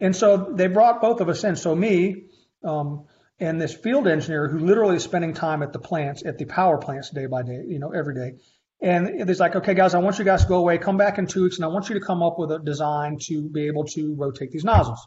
And 0.00 0.16
so 0.16 0.52
they 0.54 0.68
brought 0.68 1.02
both 1.02 1.20
of 1.20 1.28
us 1.28 1.44
in. 1.44 1.56
So 1.56 1.74
me 1.74 2.24
um, 2.64 3.04
and 3.40 3.60
this 3.60 3.74
field 3.74 4.06
engineer 4.06 4.48
who 4.48 4.58
literally 4.58 4.96
is 4.96 5.04
spending 5.04 5.34
time 5.34 5.62
at 5.62 5.72
the 5.72 5.78
plants, 5.78 6.24
at 6.24 6.38
the 6.38 6.44
power 6.44 6.78
plants 6.78 7.10
day 7.10 7.26
by 7.26 7.42
day, 7.42 7.64
you 7.66 7.78
know, 7.78 7.90
every 7.90 8.14
day. 8.14 8.38
And 8.80 9.28
it's 9.30 9.40
like, 9.40 9.56
okay, 9.56 9.74
guys, 9.74 9.94
I 9.94 9.98
want 9.98 10.18
you 10.18 10.24
guys 10.24 10.42
to 10.42 10.48
go 10.48 10.56
away, 10.56 10.78
come 10.78 10.96
back 10.96 11.18
in 11.18 11.26
two 11.26 11.44
weeks, 11.44 11.56
and 11.56 11.64
I 11.64 11.68
want 11.68 11.88
you 11.88 11.98
to 11.98 12.04
come 12.04 12.22
up 12.22 12.38
with 12.38 12.52
a 12.52 12.58
design 12.58 13.18
to 13.22 13.48
be 13.48 13.66
able 13.66 13.84
to 13.84 14.14
rotate 14.16 14.50
these 14.50 14.64
nozzles. 14.64 15.06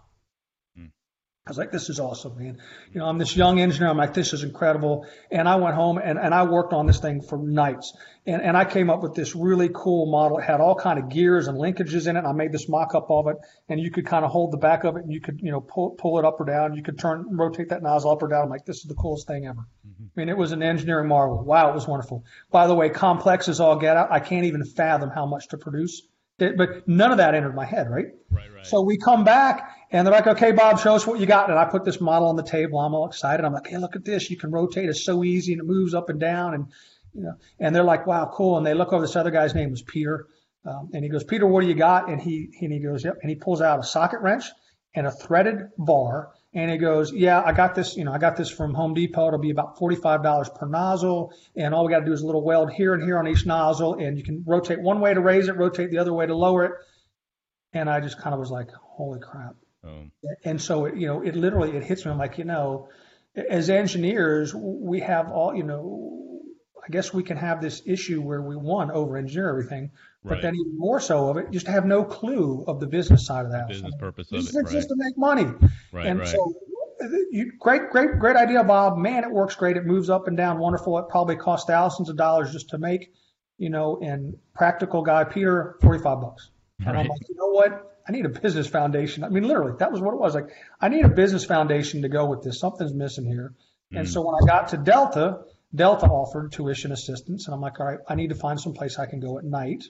I 1.48 1.50
was 1.50 1.58
like, 1.58 1.72
this 1.72 1.90
is 1.90 1.98
awesome, 1.98 2.38
man. 2.38 2.58
You 2.92 3.00
know, 3.00 3.06
I'm 3.06 3.18
this 3.18 3.34
young 3.34 3.62
engineer. 3.62 3.90
I'm 3.90 3.96
like, 3.96 4.14
this 4.14 4.34
is 4.34 4.44
incredible. 4.44 5.08
And 5.32 5.48
I 5.48 5.56
went 5.56 5.76
home 5.76 5.98
and, 5.98 6.20
and 6.20 6.34
I 6.34 6.44
worked 6.44 6.74
on 6.74 6.88
this 6.88 7.00
thing 7.00 7.22
for 7.22 7.38
nights. 7.38 7.96
And, 8.26 8.42
and 8.42 8.58
I 8.58 8.66
came 8.66 8.90
up 8.90 9.02
with 9.02 9.14
this 9.14 9.34
really 9.34 9.70
cool 9.74 10.12
model. 10.12 10.40
It 10.40 10.44
had 10.44 10.60
all 10.60 10.76
kind 10.76 11.00
of 11.00 11.08
gears 11.08 11.48
and 11.48 11.58
linkages 11.58 12.06
in 12.06 12.18
it. 12.18 12.20
And 12.20 12.28
I 12.28 12.34
made 12.34 12.52
this 12.52 12.68
mock 12.68 12.96
up 12.96 13.10
of 13.10 13.28
it 13.28 13.38
and 13.70 13.80
you 13.80 13.92
could 13.92 14.06
kind 14.06 14.26
of 14.26 14.32
hold 14.32 14.52
the 14.52 14.58
back 14.58 14.84
of 14.84 14.98
it 14.98 15.06
and 15.06 15.14
you 15.14 15.22
could, 15.22 15.40
you 15.42 15.52
know, 15.52 15.62
pull, 15.62 15.92
pull 15.92 16.20
it 16.20 16.26
up 16.26 16.42
or 16.42 16.46
down. 16.46 16.76
You 16.76 16.84
could 16.84 17.00
turn, 17.00 17.26
rotate 17.32 17.70
that 17.70 17.82
nozzle 17.82 18.12
up 18.12 18.22
or 18.22 18.28
down. 18.28 18.44
I'm 18.44 18.50
like, 18.50 18.66
this 18.66 18.80
is 18.80 18.84
the 18.84 18.96
coolest 18.96 19.26
thing 19.26 19.48
ever. 19.48 19.66
Mm-hmm. 19.88 20.04
I 20.04 20.20
mean, 20.20 20.28
it 20.28 20.38
was 20.38 20.52
an 20.52 20.62
engineering 20.62 21.08
marvel. 21.08 21.42
Wow. 21.46 21.70
It 21.70 21.76
was 21.76 21.88
wonderful. 21.88 22.26
By 22.52 22.68
the 22.68 22.76
way, 22.76 22.90
complex 22.90 23.48
as 23.48 23.62
all 23.62 23.78
get 23.78 23.96
out. 23.96 24.12
I 24.12 24.20
can't 24.20 24.48
even 24.48 24.66
fathom 24.66 25.12
how 25.12 25.26
much 25.26 25.48
to 25.50 25.58
produce. 25.58 26.02
But 26.38 26.88
none 26.88 27.12
of 27.12 27.18
that 27.18 27.34
entered 27.34 27.56
my 27.56 27.66
head, 27.66 27.90
right? 27.90 28.08
Right, 28.30 28.54
right. 28.54 28.66
So 28.66 28.82
we 28.82 28.98
come 28.98 29.24
back 29.24 29.76
and 29.92 30.06
they're 30.06 30.14
like, 30.14 30.28
okay, 30.28 30.52
Bob, 30.52 30.80
show 30.80 30.94
us 30.94 31.08
what 31.08 31.20
you 31.20 31.26
got. 31.26 31.50
And 31.50 31.58
I 31.58 31.66
put 31.66 31.84
this 31.84 32.00
model 32.00 32.28
on 32.28 32.36
the 32.36 32.44
table. 32.44 32.80
I'm 32.80 32.94
all 32.94 33.08
excited. 33.08 33.44
I'm 33.44 33.54
like, 33.54 33.68
hey, 33.68 33.78
look 33.78 33.96
at 33.96 34.06
this. 34.06 34.30
You 34.30 34.38
can 34.38 34.52
rotate. 34.52 34.88
It's 34.88 35.04
so 35.04 35.24
easy 35.24 35.54
and 35.54 35.62
it 35.62 35.66
moves 35.66 35.96
up 35.96 36.10
and 36.10 36.20
down. 36.20 36.54
And, 36.54 36.68
you 37.14 37.24
know, 37.24 37.34
and 37.60 37.76
they're 37.76 37.84
like, 37.84 38.06
wow, 38.06 38.30
cool. 38.32 38.58
And 38.58 38.66
they 38.66 38.76
look 38.76 38.94
over 38.94 39.02
this 39.02 39.16
other 39.16 39.32
guy's 39.32 39.56
name 39.56 39.72
was 39.72 39.82
Peter. 39.82 40.28
Um, 40.64 40.90
and 40.94 41.04
he 41.04 41.10
goes, 41.10 41.24
Peter, 41.24 41.48
what 41.48 41.62
do 41.62 41.68
you 41.68 41.74
got? 41.74 42.10
And 42.10 42.22
he, 42.22 42.50
and 42.62 42.72
he 42.72 42.80
goes, 42.80 43.04
yep. 43.04 43.18
And 43.22 43.30
he 43.30 43.36
pulls 43.36 43.62
out 43.62 43.80
a 43.80 43.84
socket 43.84 44.20
wrench 44.22 44.46
and 44.94 45.08
a 45.08 45.12
threaded 45.12 45.70
bar. 45.78 46.32
And 46.58 46.72
he 46.72 46.78
goes, 46.78 47.14
yeah, 47.14 47.40
I 47.46 47.52
got 47.52 47.76
this, 47.76 47.96
you 47.96 48.04
know, 48.04 48.12
I 48.12 48.18
got 48.18 48.36
this 48.36 48.50
from 48.50 48.74
Home 48.74 48.96
Depot. 48.96 49.28
It'll 49.28 49.38
be 49.38 49.52
about 49.52 49.78
$45 49.78 50.56
per 50.56 50.66
nozzle. 50.66 51.32
And 51.56 51.72
all 51.72 51.86
we 51.86 51.92
got 51.92 52.00
to 52.00 52.06
do 52.06 52.14
is 52.14 52.24
a 52.24 52.26
little 52.26 52.44
weld 52.44 52.72
here 52.72 52.96
and 52.96 53.04
here 53.04 53.20
on 53.20 53.28
each 53.28 53.46
nozzle. 53.46 53.94
And 53.94 54.18
you 54.18 54.24
can 54.24 54.44
rotate 54.44 54.82
one 54.82 55.00
way 55.00 55.14
to 55.14 55.22
raise 55.22 55.50
it, 55.50 55.56
rotate 55.56 55.92
the 55.92 56.00
other 56.00 56.12
way 56.12 56.26
to 56.26 56.34
lower 56.36 56.66
it. 56.66 56.72
And 57.74 57.88
I 57.88 58.00
just 58.00 58.18
kind 58.20 58.34
of 58.34 58.40
was 58.40 58.50
like, 58.50 58.72
holy 58.72 59.20
crap. 59.20 59.54
Oh. 59.86 60.06
And 60.44 60.60
so, 60.60 60.86
it, 60.86 60.96
you 60.98 61.06
know, 61.06 61.22
it 61.22 61.36
literally, 61.36 61.78
it 61.78 61.84
hits 61.84 62.04
me. 62.04 62.12
I'm 62.12 62.18
like, 62.18 62.40
you 62.40 62.46
know, 62.46 62.90
as 63.36 63.70
engineers, 63.70 64.52
we 64.56 65.02
have 65.02 65.30
all, 65.30 65.56
you 65.56 65.62
know, 65.62 66.24
I 66.88 66.92
guess 66.92 67.14
we 67.14 67.24
can 67.24 67.38
have 67.38 67.62
this 67.62 67.82
issue 67.86 68.22
where 68.22 68.42
we 68.42 68.56
want 68.56 68.92
over 68.92 69.18
engineer 69.18 69.50
everything, 69.50 69.92
right. 70.24 70.36
but 70.36 70.42
then 70.42 70.56
even 70.56 70.78
more 70.78 71.02
so 71.02 71.30
of 71.30 71.38
it, 71.38 71.52
just 71.52 71.68
have 71.68 71.86
no 71.86 72.04
clue 72.04 72.64
of 72.68 72.80
the 72.80 72.88
business 72.88 73.26
side 73.26 73.46
of 73.46 73.52
that. 73.52 73.68
business 73.68 73.94
purpose 74.00 74.30
this 74.30 74.50
of 74.50 74.56
it. 74.56 74.68
Is 74.68 74.72
just 74.72 74.90
to 74.90 74.96
make 74.96 75.18
money. 75.18 75.48
Right, 75.92 76.06
and 76.06 76.20
right. 76.20 76.28
so, 76.28 76.54
you, 77.30 77.52
great, 77.60 77.90
great, 77.90 78.20
great 78.20 78.38
idea, 78.38 78.64
Bob. 78.64 78.98
Man, 78.98 79.24
it 79.24 79.32
works 79.32 79.56
great. 79.56 79.76
It 79.76 79.86
moves 79.86 80.10
up 80.10 80.28
and 80.28 80.38
down, 80.38 80.60
wonderful. 80.60 80.98
It 81.00 81.10
probably 81.10 81.36
costs 81.36 81.68
thousands 81.68 82.10
of 82.10 82.16
dollars 82.16 82.54
just 82.54 82.70
to 82.70 82.78
make, 82.78 83.12
you 83.58 83.70
know. 83.70 84.00
And 84.02 84.38
practical 84.56 85.02
guy 85.02 85.26
Peter, 85.26 85.76
forty-five 85.82 86.22
bucks. 86.22 86.50
And 86.80 86.88
right. 86.88 87.00
I'm 87.00 87.08
like, 87.08 87.22
you 87.28 87.36
know 87.36 87.48
what? 87.50 88.02
I 88.08 88.14
need 88.14 88.26
a 88.26 88.30
business 88.30 88.68
foundation. 88.68 89.26
I 89.26 89.30
mean, 89.30 89.44
literally, 89.44 89.74
that 89.80 89.92
was 89.92 90.00
what 90.00 90.14
it 90.14 90.20
was. 90.20 90.34
Like, 90.34 90.50
I 90.80 90.88
need 90.88 91.04
a 91.04 91.10
business 91.10 91.44
foundation 91.44 92.04
to 92.04 92.10
go 92.10 92.26
with 92.26 92.44
this. 92.44 92.60
Something's 92.60 92.94
missing 92.94 93.26
here. 93.26 93.54
Mm. 93.94 94.00
And 94.00 94.10
so 94.10 94.22
when 94.22 94.36
I 94.42 94.46
got 94.48 94.70
to 94.70 94.78
Delta, 94.78 95.40
Delta 95.74 96.06
offered 96.06 96.52
tuition 96.52 96.92
assistance, 96.92 97.48
and 97.48 97.54
I'm 97.54 97.62
like, 97.62 97.80
all 97.80 97.86
right, 97.86 98.00
I 98.08 98.16
need 98.16 98.30
to 98.30 98.36
find 98.36 98.60
some 98.60 98.74
place 98.74 99.00
I 99.00 99.06
can 99.06 99.20
go 99.20 99.38
at 99.38 99.44
night. 99.44 99.84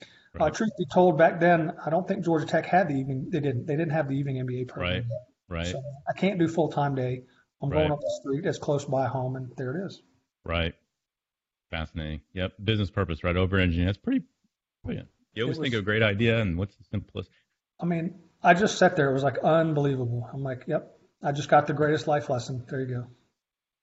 Uh, 0.00 0.06
right. 0.34 0.46
Uh, 0.46 0.50
truth 0.50 0.70
be 0.78 0.86
told, 0.92 1.18
back 1.18 1.40
then, 1.40 1.72
I 1.84 1.90
don't 1.90 2.06
think 2.06 2.24
Georgia 2.24 2.46
Tech 2.46 2.66
had 2.66 2.88
the 2.88 2.94
evening. 2.94 3.28
They 3.30 3.40
didn't. 3.40 3.66
They 3.66 3.76
didn't 3.76 3.92
have 3.92 4.08
the 4.08 4.14
evening 4.14 4.44
MBA 4.44 4.68
program. 4.68 4.92
Right. 4.92 5.04
Right. 5.48 5.66
So 5.66 5.82
I 6.08 6.12
can't 6.12 6.38
do 6.38 6.48
full 6.48 6.70
time 6.70 6.94
day. 6.94 7.22
I'm 7.62 7.70
right. 7.70 7.80
going 7.80 7.92
up 7.92 8.00
the 8.00 8.20
street. 8.20 8.44
It's 8.46 8.58
close 8.58 8.84
by 8.84 9.06
home, 9.06 9.36
and 9.36 9.52
there 9.56 9.76
it 9.76 9.86
is. 9.86 10.02
Right. 10.44 10.74
Fascinating. 11.70 12.20
Yep. 12.32 12.52
Business 12.62 12.90
purpose, 12.90 13.24
right? 13.24 13.36
Over 13.36 13.58
engineering. 13.58 13.86
That's 13.86 13.98
pretty 13.98 14.24
brilliant. 14.84 15.08
You 15.34 15.44
always 15.44 15.58
was, 15.58 15.64
think 15.64 15.74
of 15.74 15.80
a 15.80 15.84
great 15.84 16.02
idea, 16.02 16.40
and 16.40 16.56
what's 16.56 16.76
the 16.76 16.84
simplest? 16.90 17.28
I 17.80 17.86
mean, 17.86 18.14
I 18.42 18.54
just 18.54 18.78
sat 18.78 18.96
there. 18.96 19.10
It 19.10 19.14
was 19.14 19.24
like 19.24 19.38
unbelievable. 19.38 20.28
I'm 20.32 20.42
like, 20.42 20.64
yep, 20.66 20.96
I 21.22 21.32
just 21.32 21.48
got 21.48 21.66
the 21.66 21.72
greatest 21.72 22.06
life 22.06 22.30
lesson. 22.30 22.64
There 22.68 22.80
you 22.80 22.86
go. 22.86 23.06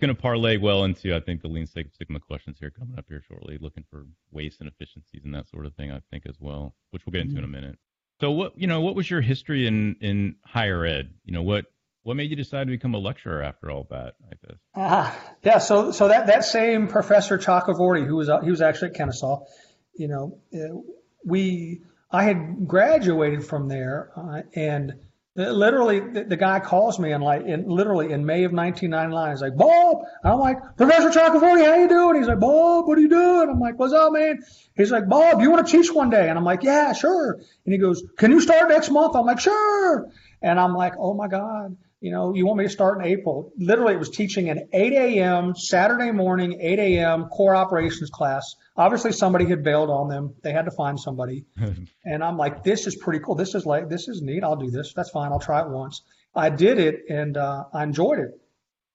Going 0.01 0.15
to 0.15 0.19
parlay 0.19 0.57
well 0.57 0.83
into, 0.83 1.15
I 1.15 1.19
think, 1.19 1.43
the 1.43 1.47
Lean 1.47 1.67
Sigma 1.67 2.19
questions 2.19 2.57
here 2.59 2.71
coming 2.71 2.97
up 2.97 3.05
here 3.07 3.21
shortly, 3.27 3.59
looking 3.61 3.83
for 3.91 4.07
waste 4.31 4.59
and 4.59 4.67
efficiencies 4.67 5.21
and 5.23 5.35
that 5.35 5.47
sort 5.47 5.67
of 5.67 5.75
thing, 5.75 5.91
I 5.91 6.01
think, 6.09 6.23
as 6.27 6.37
well, 6.39 6.73
which 6.89 7.05
we'll 7.05 7.11
get 7.11 7.21
into 7.21 7.35
mm-hmm. 7.35 7.43
in 7.43 7.43
a 7.43 7.47
minute. 7.47 7.77
So, 8.19 8.31
what 8.31 8.57
you 8.57 8.65
know, 8.65 8.81
what 8.81 8.95
was 8.95 9.09
your 9.09 9.21
history 9.21 9.67
in 9.67 9.95
in 10.01 10.37
higher 10.43 10.85
ed? 10.85 11.13
You 11.23 11.33
know, 11.33 11.43
what 11.43 11.65
what 12.01 12.17
made 12.17 12.31
you 12.31 12.35
decide 12.35 12.65
to 12.65 12.71
become 12.71 12.95
a 12.95 12.97
lecturer 12.97 13.43
after 13.43 13.69
all 13.69 13.85
that 13.91 14.15
like 14.27 14.41
this? 14.41 14.57
Ah, 14.75 15.15
yeah. 15.43 15.59
So 15.59 15.91
so 15.91 16.07
that 16.07 16.25
that 16.27 16.45
same 16.45 16.87
professor 16.87 17.37
Chakravorty, 17.37 18.05
who 18.05 18.15
was 18.15 18.29
he 18.43 18.49
was 18.49 18.61
actually 18.61 18.89
at 18.89 18.95
Kennesaw, 18.95 19.45
you 19.93 20.07
know, 20.07 20.39
uh, 20.51 20.81
we 21.23 21.81
I 22.11 22.23
had 22.23 22.67
graduated 22.67 23.45
from 23.45 23.67
there, 23.67 24.11
uh, 24.15 24.41
and 24.55 24.93
literally 25.35 25.99
the, 25.99 26.23
the, 26.25 26.37
guy 26.37 26.59
calls 26.59 26.99
me 26.99 27.13
and 27.13 27.23
like 27.23 27.45
in 27.45 27.67
literally 27.67 28.11
in 28.11 28.25
May 28.25 28.43
of 28.43 28.51
1999, 28.51 29.31
he's 29.31 29.41
like, 29.41 29.55
Bob. 29.55 30.03
I'm 30.23 30.39
like, 30.39 30.57
Professor 30.77 31.09
Chakravorty, 31.09 31.65
how 31.65 31.75
you 31.75 31.87
doing? 31.87 32.17
He's 32.17 32.27
like, 32.27 32.39
Bob, 32.39 32.87
what 32.87 32.97
are 32.97 33.01
you 33.01 33.09
doing? 33.09 33.49
I'm 33.49 33.59
like, 33.59 33.79
what's 33.79 33.93
up, 33.93 34.11
man? 34.13 34.43
He's 34.75 34.91
like, 34.91 35.07
Bob, 35.07 35.41
you 35.41 35.49
want 35.49 35.65
to 35.65 35.71
teach 35.71 35.91
one 35.91 36.09
day? 36.09 36.29
And 36.29 36.37
I'm 36.37 36.43
like, 36.43 36.63
yeah, 36.63 36.93
sure. 36.93 37.33
And 37.65 37.73
he 37.73 37.77
goes, 37.77 38.03
can 38.17 38.31
you 38.31 38.41
start 38.41 38.69
next 38.69 38.89
month? 38.89 39.15
I'm 39.15 39.25
like, 39.25 39.39
sure. 39.39 40.09
And 40.41 40.59
I'm 40.59 40.73
like, 40.73 40.93
oh 40.97 41.13
my 41.13 41.27
God 41.27 41.77
you 42.01 42.09
know, 42.11 42.33
you 42.33 42.47
want 42.47 42.57
me 42.57 42.65
to 42.65 42.69
start 42.69 42.99
in 42.99 43.05
April. 43.05 43.53
Literally, 43.59 43.93
it 43.93 43.99
was 43.99 44.09
teaching 44.09 44.49
an 44.49 44.67
8 44.73 44.93
a.m. 44.93 45.55
Saturday 45.55 46.11
morning, 46.11 46.59
8 46.59 46.79
a.m. 46.79 47.25
core 47.25 47.55
operations 47.55 48.09
class. 48.09 48.55
Obviously, 48.75 49.11
somebody 49.11 49.45
had 49.45 49.63
bailed 49.63 49.91
on 49.91 50.09
them. 50.09 50.33
They 50.41 50.51
had 50.51 50.65
to 50.65 50.71
find 50.71 50.99
somebody. 50.99 51.45
and 52.03 52.23
I'm 52.23 52.37
like, 52.37 52.63
this 52.63 52.87
is 52.87 52.95
pretty 52.95 53.19
cool. 53.19 53.35
This 53.35 53.53
is 53.53 53.67
like, 53.67 53.87
this 53.87 54.07
is 54.07 54.23
neat. 54.23 54.43
I'll 54.43 54.55
do 54.55 54.71
this. 54.71 54.93
That's 54.95 55.11
fine. 55.11 55.31
I'll 55.31 55.39
try 55.39 55.61
it 55.61 55.69
once. 55.69 56.01
I 56.33 56.49
did 56.49 56.79
it 56.79 57.03
and 57.07 57.37
uh, 57.37 57.65
I 57.71 57.83
enjoyed 57.83 58.17
it. 58.17 58.31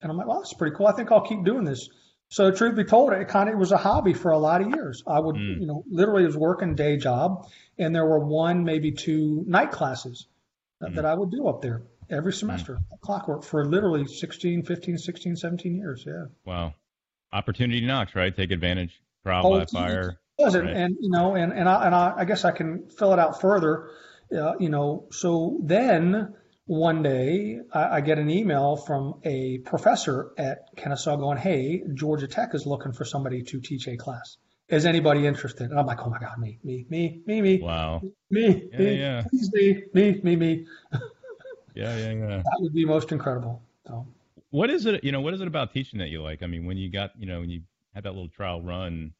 And 0.03 0.11
I'm 0.11 0.19
like, 0.19 0.27
well, 0.27 0.40
that's 0.40 0.55
pretty 0.55 0.75
cool. 0.75 0.88
I 0.88 0.92
think 0.92 1.12
I'll 1.12 1.27
keep 1.27 1.45
doing 1.45 1.64
this. 1.64 1.88
So 2.29 2.51
truth 2.51 2.75
be 2.75 2.83
told, 2.83 3.12
it 3.12 3.29
kind 3.29 3.49
of 3.49 3.57
was 3.57 3.71
a 3.71 3.77
hobby 3.77 4.14
for 4.14 4.33
a 4.33 4.38
lot 4.38 4.62
of 4.62 4.71
years. 4.75 5.05
I 5.07 5.21
would, 5.21 5.37
mm. 5.37 5.61
you 5.61 5.66
know, 5.66 5.85
literally 5.88 6.25
was 6.27 6.37
working 6.37 6.75
day 6.75 6.97
job, 6.97 7.47
and 7.79 7.95
there 7.95 8.05
were 8.05 8.19
one, 8.19 8.64
maybe 8.64 8.90
two 8.90 9.45
night 9.47 9.71
classes 9.71 10.27
that, 10.81 10.90
mm. 10.90 10.95
that 10.97 11.05
I 11.05 11.14
would 11.14 11.31
do 11.31 11.47
up 11.47 11.62
there 11.62 11.83
every 12.11 12.33
semester, 12.33 12.75
mm. 12.75 13.01
clockwork 13.01 13.45
for 13.45 13.64
literally 13.64 14.07
16, 14.07 14.62
15, 14.62 14.99
16, 14.99 15.37
17 15.37 15.77
years. 15.77 16.05
Yeah. 16.07 16.27
Wow. 16.45 16.75
Opportunity 17.33 17.85
knocks, 17.85 18.14
right? 18.14 18.35
Take 18.35 18.51
advantage. 18.51 19.01
Trial 19.23 19.47
oh, 19.47 19.59
by 19.59 19.64
fire. 19.66 20.21
Does 20.38 20.55
it? 20.55 20.61
Right. 20.61 20.77
And, 20.77 20.97
you 21.01 21.11
know, 21.11 21.35
and, 21.35 21.53
and, 21.53 21.69
I, 21.69 21.87
and 21.87 21.95
I, 21.95 22.14
I 22.19 22.25
guess 22.25 22.45
I 22.45 22.53
can 22.53 22.88
fill 22.88 23.12
it 23.12 23.19
out 23.19 23.40
further. 23.40 23.90
Uh, 24.37 24.55
you 24.59 24.69
know, 24.69 25.07
so 25.11 25.59
then 25.62 26.35
one 26.66 27.03
day 27.03 27.61
I, 27.73 27.97
I, 27.97 28.01
get 28.01 28.19
an 28.19 28.29
email 28.29 28.77
from 28.77 29.21
a 29.25 29.59
professor 29.59 30.33
at 30.37 30.59
Kennesaw 30.77 31.16
going, 31.16 31.38
Hey, 31.38 31.83
Georgia 31.95 32.27
Tech 32.27 32.55
is 32.55 32.66
looking 32.66 32.92
for 32.92 33.05
somebody 33.05 33.42
to 33.45 33.61
teach 33.61 33.87
a 33.87 33.97
class. 33.97 34.37
Is 34.69 34.85
anybody 34.85 35.27
interested? 35.27 35.71
And 35.71 35.79
I'm 35.79 35.87
like, 35.87 36.05
Oh 36.05 36.11
my 36.11 36.19
God, 36.19 36.38
me, 36.38 36.59
me, 36.64 36.85
me, 36.90 37.21
me, 37.25 37.40
me. 37.40 37.61
Wow. 37.61 38.03
Me, 38.31 38.69
yeah, 38.73 38.79
me, 38.79 38.99
yeah. 38.99 39.23
please 39.31 39.51
me, 39.53 39.83
me, 39.95 40.21
me, 40.23 40.37
me. 40.37 40.66
Yeah, 41.77 41.95
yeah, 41.99 42.12
yeah. 42.12 42.37
That 42.39 42.57
would 42.61 42.73
be 42.73 42.87
most 42.87 43.12
incredible. 43.12 43.62
So. 43.87 44.07
What 44.51 44.71
is 44.71 44.87
it? 44.87 45.05
You 45.05 45.12
know, 45.12 45.21
what 45.21 45.35
is 45.35 45.43
it 45.43 45.47
about 45.47 45.75
teaching 45.75 45.99
that 45.99 46.09
you 46.09 46.23
like? 46.23 46.43
I 46.43 46.47
mean, 46.47 46.65
when 46.65 46.79
you 46.79 46.91
got, 46.91 47.11
you 47.19 47.27
know, 47.27 47.41
when 47.41 47.51
you 47.51 47.62
had 47.95 48.05
that 48.05 48.15
little 48.15 48.31
trial 48.31 48.62
run, 48.62 49.12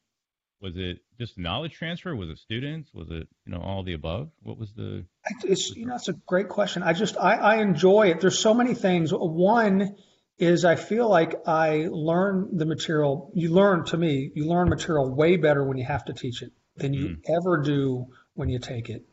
was 0.59 0.75
it 0.75 0.99
just 1.19 1.37
knowledge 1.37 1.73
transfer? 1.73 2.15
Was 2.15 2.29
it 2.29 2.39
students? 2.39 2.91
Was 2.95 3.11
it, 3.11 3.27
you 3.45 3.51
know, 3.51 3.61
all 3.61 3.83
the 3.83 3.93
above? 3.93 4.31
What 4.41 4.57
was 4.57 4.73
the? 4.73 5.05
It's 5.43 5.75
you 5.75 5.85
know, 5.85 5.95
it's 5.95 6.07
a 6.07 6.13
great 6.13 6.49
question. 6.49 6.81
I 6.81 6.93
just 6.93 7.15
I, 7.17 7.35
I 7.35 7.55
enjoy 7.57 8.07
it. 8.07 8.21
There's 8.21 8.39
so 8.39 8.55
many 8.55 8.73
things. 8.73 9.11
One 9.11 9.95
is 10.39 10.65
I 10.65 10.75
feel 10.75 11.07
like 11.07 11.35
I 11.45 11.87
learn 11.91 12.57
the 12.57 12.65
material. 12.65 13.31
You 13.35 13.53
learn 13.53 13.85
to 13.85 13.97
me, 13.97 14.31
you 14.33 14.47
learn 14.47 14.69
material 14.69 15.13
way 15.13 15.37
better 15.37 15.63
when 15.63 15.77
you 15.77 15.85
have 15.85 16.05
to 16.05 16.13
teach 16.13 16.41
it 16.41 16.51
than 16.75 16.95
you 16.95 17.09
mm. 17.09 17.17
ever 17.29 17.61
do 17.61 18.07
when 18.33 18.49
you 18.49 18.57
take 18.57 18.89
it. 18.89 19.05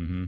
Mm-hmm 0.00 0.24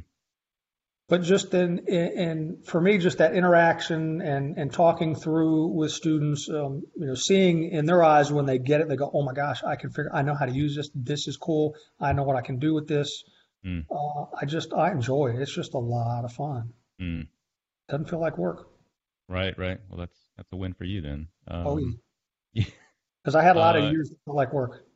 but 1.10 1.22
just 1.22 1.52
in, 1.54 1.80
and 1.88 2.64
for 2.64 2.80
me, 2.80 2.96
just 2.98 3.18
that 3.18 3.34
interaction 3.34 4.22
and, 4.22 4.56
and 4.56 4.72
talking 4.72 5.16
through 5.16 5.66
with 5.66 5.90
students, 5.90 6.48
um, 6.48 6.84
you 6.96 7.06
know, 7.06 7.14
seeing 7.16 7.68
in 7.68 7.84
their 7.84 8.04
eyes 8.04 8.30
when 8.30 8.46
they 8.46 8.58
get 8.58 8.80
it, 8.80 8.88
they 8.88 8.94
go, 8.94 9.10
oh 9.12 9.24
my 9.24 9.32
gosh, 9.32 9.64
I 9.64 9.74
can 9.74 9.90
figure, 9.90 10.12
I 10.14 10.22
know 10.22 10.36
how 10.36 10.46
to 10.46 10.52
use 10.52 10.76
this. 10.76 10.88
This 10.94 11.26
is 11.26 11.36
cool. 11.36 11.74
I 11.98 12.12
know 12.12 12.22
what 12.22 12.36
I 12.36 12.42
can 12.42 12.60
do 12.60 12.74
with 12.74 12.86
this. 12.86 13.24
Mm. 13.66 13.86
Uh, 13.90 14.26
I 14.40 14.46
just, 14.46 14.72
I 14.72 14.92
enjoy 14.92 15.32
it. 15.34 15.42
It's 15.42 15.52
just 15.52 15.74
a 15.74 15.78
lot 15.78 16.24
of 16.24 16.32
fun. 16.32 16.74
Mm. 17.02 17.26
Doesn't 17.88 18.08
feel 18.08 18.20
like 18.20 18.38
work. 18.38 18.68
Right, 19.28 19.58
right. 19.58 19.78
Well, 19.88 19.98
that's, 19.98 20.16
that's 20.36 20.52
a 20.52 20.56
win 20.56 20.74
for 20.74 20.84
you 20.84 21.00
then. 21.00 21.26
Um, 21.48 21.66
oh, 21.66 21.78
yeah. 22.52 22.64
Because 23.22 23.34
I 23.34 23.42
had 23.42 23.56
a 23.56 23.58
lot 23.58 23.76
uh, 23.76 23.80
of 23.80 23.92
years 23.92 24.08
that 24.08 24.16
felt 24.24 24.36
like 24.36 24.52
work. 24.52 24.86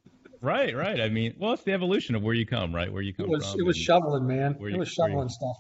Right, 0.40 0.74
right. 0.74 0.98
I 0.98 1.10
mean, 1.10 1.34
well, 1.38 1.52
it's 1.52 1.64
the 1.64 1.72
evolution 1.72 2.14
of 2.14 2.22
where 2.22 2.32
you 2.34 2.46
come, 2.46 2.74
right? 2.74 2.90
Where 2.90 3.02
you 3.02 3.12
come 3.12 3.26
it 3.26 3.30
was, 3.30 3.50
from. 3.50 3.60
It 3.60 3.66
was 3.66 3.76
shoveling, 3.76 4.26
man. 4.26 4.56
It 4.60 4.78
was 4.78 4.88
shoveling 4.88 5.28
stuff. 5.28 5.56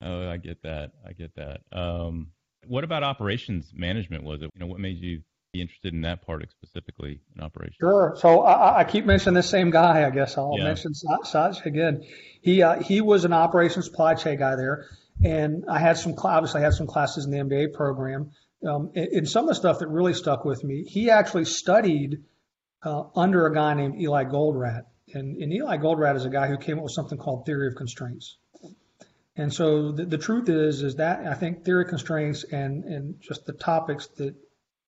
Oh, 0.00 0.28
I 0.28 0.36
get 0.36 0.62
that. 0.62 0.92
I 1.06 1.12
get 1.12 1.34
that. 1.36 1.60
Um, 1.72 2.28
what 2.66 2.84
about 2.84 3.02
operations 3.02 3.72
management? 3.74 4.24
Was 4.24 4.42
it? 4.42 4.50
You 4.54 4.60
know, 4.60 4.66
what 4.66 4.80
made 4.80 4.98
you 4.98 5.22
be 5.52 5.60
interested 5.60 5.94
in 5.94 6.02
that 6.02 6.24
part 6.26 6.48
specifically 6.50 7.20
in 7.34 7.42
operations? 7.42 7.76
Sure. 7.80 8.16
So 8.18 8.42
I, 8.42 8.80
I 8.80 8.84
keep 8.84 9.06
mentioning 9.06 9.34
the 9.34 9.42
same 9.42 9.70
guy. 9.70 10.06
I 10.06 10.10
guess 10.10 10.36
I'll 10.36 10.54
yeah. 10.56 10.64
mention 10.64 10.92
Saj 10.94 11.64
again. 11.64 12.04
He 12.42 12.62
uh, 12.62 12.80
he 12.80 13.00
was 13.00 13.24
an 13.24 13.32
operations 13.32 13.86
supply 13.86 14.14
chain 14.14 14.38
guy 14.38 14.56
there, 14.56 14.86
and 15.24 15.64
I 15.68 15.78
had 15.78 15.96
some 15.96 16.14
obviously 16.18 16.60
I 16.60 16.64
had 16.64 16.74
some 16.74 16.86
classes 16.86 17.24
in 17.24 17.30
the 17.30 17.38
MBA 17.38 17.72
program. 17.74 18.30
Um, 18.66 18.90
and, 18.96 19.28
some 19.28 19.44
of 19.44 19.50
the 19.50 19.54
stuff 19.54 19.78
that 19.78 19.86
really 19.86 20.14
stuck 20.14 20.44
with 20.44 20.64
me, 20.64 20.82
he 20.82 21.10
actually 21.10 21.44
studied 21.44 22.24
uh, 22.82 23.04
under 23.14 23.46
a 23.46 23.54
guy 23.54 23.74
named 23.74 24.00
Eli 24.00 24.24
Goldratt, 24.24 24.82
and, 25.14 25.36
and 25.36 25.52
Eli 25.52 25.76
Goldratt 25.76 26.16
is 26.16 26.24
a 26.24 26.28
guy 26.28 26.48
who 26.48 26.58
came 26.58 26.78
up 26.78 26.82
with 26.82 26.92
something 26.92 27.18
called 27.18 27.46
theory 27.46 27.68
of 27.68 27.76
constraints. 27.76 28.36
And 29.38 29.54
so 29.54 29.92
the, 29.92 30.04
the 30.04 30.18
truth 30.18 30.48
is, 30.48 30.82
is 30.82 30.96
that 30.96 31.24
I 31.24 31.34
think 31.34 31.64
theory 31.64 31.84
constraints 31.84 32.42
and, 32.42 32.84
and 32.84 33.20
just 33.20 33.46
the 33.46 33.52
topics 33.52 34.08
that 34.16 34.34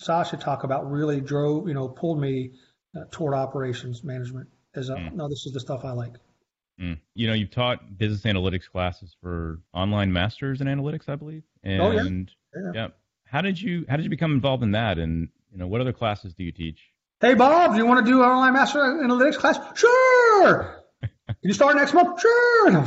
Sasha 0.00 0.36
talked 0.36 0.64
about 0.64 0.90
really 0.90 1.20
drove, 1.20 1.68
you 1.68 1.74
know, 1.74 1.88
pulled 1.88 2.20
me 2.20 2.54
uh, 2.96 3.04
toward 3.12 3.34
operations 3.34 4.02
management 4.02 4.48
as 4.74 4.88
a, 4.88 4.96
mm. 4.96 5.12
no, 5.12 5.28
this 5.28 5.46
is 5.46 5.52
the 5.52 5.60
stuff 5.60 5.84
I 5.84 5.92
like. 5.92 6.14
Mm. 6.80 6.98
You 7.14 7.28
know, 7.28 7.34
you've 7.34 7.52
taught 7.52 7.96
business 7.96 8.22
analytics 8.22 8.68
classes 8.68 9.14
for 9.22 9.60
online 9.72 10.12
masters 10.12 10.60
in 10.60 10.66
analytics, 10.66 11.08
I 11.08 11.14
believe. 11.14 11.44
And 11.62 11.80
oh, 11.80 11.92
yeah. 11.92 12.02
yeah. 12.02 12.72
yeah. 12.74 12.88
How 13.26 13.42
did 13.42 13.60
you, 13.60 13.86
how 13.88 13.96
did 13.96 14.02
you 14.02 14.10
become 14.10 14.32
involved 14.32 14.64
in 14.64 14.72
that? 14.72 14.98
And, 14.98 15.28
you 15.52 15.58
know, 15.58 15.68
what 15.68 15.80
other 15.80 15.92
classes 15.92 16.34
do 16.34 16.42
you 16.42 16.50
teach? 16.50 16.80
Hey, 17.20 17.34
Bob, 17.34 17.72
do 17.72 17.78
you 17.78 17.86
want 17.86 18.04
to 18.04 18.10
do 18.10 18.22
an 18.22 18.28
online 18.28 18.54
master 18.54 18.80
analytics 18.80 19.36
class? 19.36 19.60
Sure. 19.78 20.79
Can 21.40 21.48
you 21.48 21.54
start 21.54 21.76
next 21.76 21.94
month? 21.94 22.20
Sure. 22.20 22.30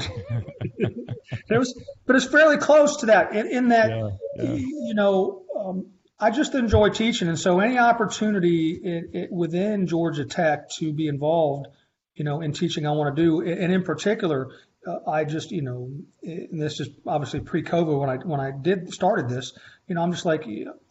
it 1.49 1.57
was, 1.57 1.79
but 2.05 2.15
it's 2.15 2.25
fairly 2.25 2.57
close 2.57 2.97
to 2.97 3.07
that. 3.07 3.33
In, 3.33 3.47
in 3.47 3.67
that, 3.69 3.89
yeah, 3.89 4.09
yeah. 4.35 4.53
you 4.53 4.93
know, 4.93 5.43
um, 5.57 5.87
I 6.19 6.29
just 6.29 6.53
enjoy 6.53 6.89
teaching, 6.89 7.27
and 7.27 7.39
so 7.39 7.59
any 7.59 7.79
opportunity 7.79 8.71
it, 8.71 9.05
it, 9.13 9.31
within 9.31 9.87
Georgia 9.87 10.25
Tech 10.25 10.69
to 10.77 10.93
be 10.93 11.07
involved, 11.07 11.67
you 12.13 12.23
know, 12.23 12.41
in 12.41 12.53
teaching, 12.53 12.85
I 12.85 12.91
want 12.91 13.15
to 13.15 13.21
do, 13.21 13.41
and 13.41 13.73
in 13.73 13.83
particular, 13.83 14.51
uh, 14.85 15.09
I 15.09 15.23
just, 15.23 15.51
you 15.51 15.63
know, 15.63 15.89
and 16.21 16.61
this 16.61 16.79
is 16.79 16.89
obviously 17.07 17.39
pre-COVID 17.39 17.99
when 17.99 18.09
I 18.09 18.17
when 18.17 18.39
I 18.39 18.51
did 18.51 18.93
started 18.93 19.29
this, 19.29 19.57
you 19.87 19.95
know, 19.95 20.03
I'm 20.03 20.11
just 20.11 20.25
like, 20.25 20.45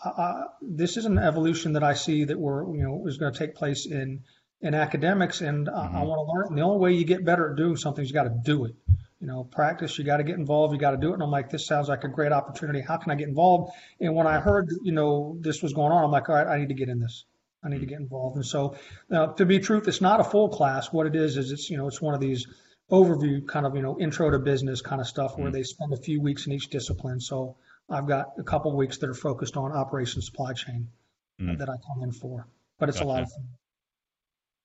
I, 0.04 0.08
I, 0.08 0.44
this 0.60 0.96
is 0.96 1.04
an 1.04 1.18
evolution 1.18 1.74
that 1.74 1.84
I 1.84 1.94
see 1.94 2.24
that 2.24 2.38
we're, 2.38 2.74
you 2.74 2.82
know, 2.82 3.06
is 3.06 3.18
going 3.18 3.32
to 3.32 3.38
take 3.38 3.54
place 3.54 3.86
in 3.86 4.24
in 4.62 4.74
academics, 4.74 5.40
and 5.40 5.66
mm-hmm. 5.66 5.96
I, 5.96 6.00
I 6.00 6.04
want 6.04 6.26
to 6.26 6.32
learn. 6.32 6.46
And 6.48 6.58
the 6.58 6.62
only 6.62 6.78
way 6.78 6.92
you 6.92 7.04
get 7.04 7.24
better 7.24 7.50
at 7.50 7.56
doing 7.56 7.76
something 7.76 8.02
is 8.02 8.10
you 8.10 8.14
got 8.14 8.24
to 8.24 8.40
do 8.44 8.64
it 8.64 8.74
you 9.22 9.28
know, 9.28 9.44
practice. 9.44 9.96
You 9.96 10.04
got 10.04 10.16
to 10.16 10.24
get 10.24 10.34
involved. 10.34 10.74
You 10.74 10.80
got 10.80 10.90
to 10.90 10.96
do 10.96 11.10
it. 11.10 11.14
And 11.14 11.22
I'm 11.22 11.30
like, 11.30 11.48
this 11.48 11.64
sounds 11.64 11.88
like 11.88 12.02
a 12.02 12.08
great 12.08 12.32
opportunity. 12.32 12.80
How 12.80 12.96
can 12.96 13.12
I 13.12 13.14
get 13.14 13.28
involved? 13.28 13.72
And 14.00 14.16
when 14.16 14.26
I 14.26 14.40
heard, 14.40 14.68
you 14.82 14.90
know, 14.90 15.38
this 15.40 15.62
was 15.62 15.72
going 15.72 15.92
on, 15.92 16.02
I'm 16.02 16.10
like, 16.10 16.28
all 16.28 16.34
right, 16.34 16.46
I 16.48 16.58
need 16.58 16.70
to 16.70 16.74
get 16.74 16.88
in 16.88 16.98
this. 16.98 17.24
I 17.64 17.68
need 17.68 17.78
to 17.80 17.86
get 17.86 18.00
involved. 18.00 18.34
And 18.34 18.44
so, 18.44 18.76
uh, 19.12 19.28
to 19.34 19.46
be 19.46 19.60
truth, 19.60 19.86
it's 19.86 20.00
not 20.00 20.18
a 20.18 20.24
full 20.24 20.48
class. 20.48 20.92
What 20.92 21.06
it 21.06 21.14
is 21.14 21.36
is 21.36 21.52
it's 21.52 21.70
you 21.70 21.76
know 21.76 21.86
it's 21.86 22.02
one 22.02 22.14
of 22.14 22.20
these 22.20 22.48
overview 22.90 23.46
kind 23.46 23.64
of 23.64 23.76
you 23.76 23.82
know 23.82 23.96
intro 24.00 24.28
to 24.28 24.40
business 24.40 24.82
kind 24.82 25.00
of 25.00 25.06
stuff 25.06 25.38
where 25.38 25.46
mm-hmm. 25.46 25.54
they 25.54 25.62
spend 25.62 25.92
a 25.92 25.96
few 25.96 26.20
weeks 26.20 26.46
in 26.46 26.52
each 26.52 26.70
discipline. 26.70 27.20
So 27.20 27.54
I've 27.88 28.08
got 28.08 28.32
a 28.38 28.42
couple 28.42 28.76
weeks 28.76 28.98
that 28.98 29.08
are 29.08 29.14
focused 29.14 29.56
on 29.56 29.70
operations 29.70 30.26
supply 30.26 30.54
chain 30.54 30.88
mm-hmm. 31.40 31.58
that 31.58 31.68
I 31.68 31.74
come 31.86 32.02
in 32.02 32.10
for. 32.10 32.48
But 32.80 32.88
it's 32.88 32.98
gotcha. 32.98 33.06
a 33.06 33.12
lot 33.12 33.22
of 33.22 33.30
fun. 33.30 33.46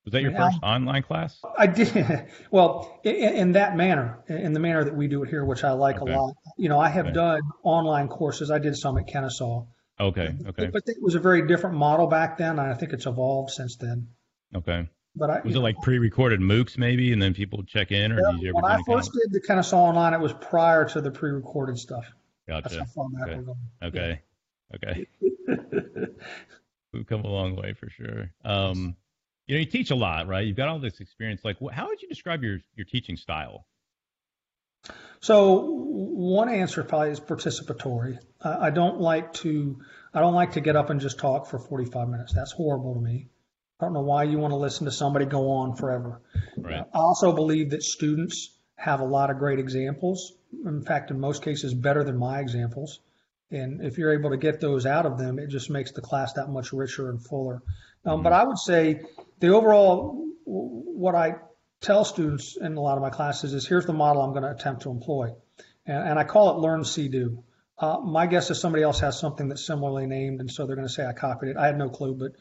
Was 0.08 0.12
that 0.12 0.22
your 0.22 0.32
first 0.32 0.58
online 0.62 1.02
class? 1.02 1.38
I 1.58 1.66
did. 1.66 2.28
Well, 2.50 2.98
in, 3.04 3.14
in, 3.14 3.52
that 3.52 3.76
manner, 3.76 4.20
in 4.26 4.54
the 4.54 4.60
manner 4.60 4.84
that 4.84 4.96
we 4.96 5.06
do 5.06 5.22
it 5.22 5.28
here, 5.28 5.44
which 5.44 5.64
I 5.64 5.72
like 5.72 6.00
okay. 6.00 6.14
a 6.14 6.18
lot. 6.18 6.34
You 6.56 6.70
know, 6.70 6.78
I 6.78 6.88
have 6.88 7.06
okay. 7.06 7.14
done 7.14 7.42
online 7.62 8.08
courses. 8.08 8.50
I 8.50 8.58
did 8.58 8.74
some 8.74 8.96
at 8.96 9.06
Kennesaw. 9.06 9.66
Okay. 10.00 10.34
Okay. 10.46 10.70
But, 10.72 10.84
it 10.86 10.96
was 11.02 11.14
a 11.14 11.18
very 11.18 11.46
different 11.46 11.76
model 11.76 12.06
back 12.06 12.38
then. 12.38 12.58
I 12.58 12.72
think 12.72 12.94
it's 12.94 13.04
evolved 13.04 13.50
since 13.50 13.76
then. 13.76 14.08
Okay. 14.54 14.88
But 15.14 15.30
I, 15.30 15.40
was 15.44 15.56
it 15.56 15.58
like 15.58 15.76
pre-recorded 15.82 16.40
MOOCs 16.40 16.78
maybe, 16.78 17.12
and 17.12 17.20
then 17.20 17.34
people 17.34 17.62
check 17.64 17.92
in, 17.92 18.12
or 18.12 18.20
yeah, 18.20 18.32
did 18.32 18.40
you 18.40 18.48
ever? 18.48 18.54
When 18.54 18.64
I 18.64 18.80
first 18.86 19.12
did 19.12 19.30
the 19.30 19.40
Kennesaw 19.46 19.76
online, 19.76 20.14
it 20.14 20.20
was 20.20 20.32
prior 20.32 20.88
to 20.88 21.02
the 21.02 21.10
pre-recorded 21.10 21.78
stuff. 21.78 22.10
Gotcha. 22.46 22.86
okay. 23.22 23.40
Okay. 23.82 24.20
Okay. 24.74 25.06
We've 26.94 27.06
come 27.06 27.24
a 27.24 27.28
long 27.28 27.56
way 27.56 27.74
for 27.74 27.90
sure. 27.90 28.32
Um, 28.42 28.96
you 29.48 29.56
know, 29.56 29.60
you 29.60 29.66
teach 29.66 29.90
a 29.90 29.94
lot, 29.96 30.28
right? 30.28 30.46
You've 30.46 30.56
got 30.56 30.68
all 30.68 30.78
this 30.78 31.00
experience. 31.00 31.40
Like, 31.42 31.56
how 31.72 31.86
would 31.88 32.00
you 32.00 32.08
describe 32.08 32.44
your 32.44 32.58
your 32.76 32.84
teaching 32.84 33.16
style? 33.16 33.66
So 35.20 35.64
one 35.64 36.48
answer 36.48 36.84
probably 36.84 37.10
is 37.10 37.20
participatory. 37.20 38.18
I 38.40 38.70
don't 38.70 39.00
like 39.00 39.32
to 39.34 39.80
I 40.14 40.20
don't 40.20 40.34
like 40.34 40.52
to 40.52 40.60
get 40.60 40.76
up 40.76 40.90
and 40.90 41.00
just 41.00 41.18
talk 41.18 41.48
for 41.48 41.58
45 41.58 42.08
minutes. 42.08 42.32
That's 42.32 42.52
horrible 42.52 42.94
to 42.94 43.00
me. 43.00 43.28
I 43.80 43.84
don't 43.84 43.94
know 43.94 44.02
why 44.02 44.24
you 44.24 44.38
want 44.38 44.52
to 44.52 44.56
listen 44.56 44.84
to 44.84 44.92
somebody 44.92 45.24
go 45.24 45.50
on 45.50 45.76
forever. 45.76 46.20
Right. 46.56 46.84
I 46.92 46.98
also 46.98 47.32
believe 47.32 47.70
that 47.70 47.82
students 47.82 48.56
have 48.76 49.00
a 49.00 49.04
lot 49.04 49.30
of 49.30 49.38
great 49.38 49.58
examples. 49.58 50.32
In 50.64 50.82
fact, 50.82 51.10
in 51.10 51.18
most 51.18 51.42
cases, 51.42 51.74
better 51.74 52.04
than 52.04 52.16
my 52.16 52.40
examples. 52.40 53.00
And 53.50 53.82
if 53.82 53.96
you're 53.96 54.12
able 54.12 54.30
to 54.30 54.36
get 54.36 54.60
those 54.60 54.84
out 54.84 55.06
of 55.06 55.16
them, 55.18 55.38
it 55.38 55.48
just 55.48 55.70
makes 55.70 55.92
the 55.92 56.00
class 56.00 56.34
that 56.34 56.48
much 56.48 56.72
richer 56.72 57.08
and 57.08 57.24
fuller. 57.24 57.62
Um, 58.04 58.14
mm-hmm. 58.14 58.22
But 58.24 58.32
I 58.32 58.44
would 58.44 58.58
say 58.58 59.00
the 59.40 59.48
overall, 59.48 60.26
what 60.44 61.14
I 61.14 61.36
tell 61.80 62.04
students 62.04 62.56
in 62.60 62.76
a 62.76 62.80
lot 62.80 62.96
of 62.96 63.02
my 63.02 63.10
classes 63.10 63.54
is 63.54 63.66
here's 63.66 63.86
the 63.86 63.92
model 63.92 64.22
I'm 64.22 64.30
going 64.30 64.42
to 64.42 64.50
attempt 64.50 64.82
to 64.82 64.90
employ. 64.90 65.30
And, 65.86 66.10
and 66.10 66.18
I 66.18 66.24
call 66.24 66.56
it 66.56 66.60
learn, 66.60 66.84
see, 66.84 67.08
do. 67.08 67.44
Uh, 67.78 67.98
my 68.00 68.26
guess 68.26 68.50
is 68.50 68.60
somebody 68.60 68.82
else 68.82 69.00
has 69.00 69.18
something 69.18 69.48
that's 69.48 69.64
similarly 69.64 70.06
named, 70.06 70.40
and 70.40 70.50
so 70.50 70.66
they're 70.66 70.74
going 70.74 70.88
to 70.88 70.92
say 70.92 71.06
I 71.06 71.12
copied 71.12 71.50
it. 71.50 71.56
I 71.56 71.66
had 71.66 71.78
no 71.78 71.88
clue, 71.88 72.14
but 72.14 72.32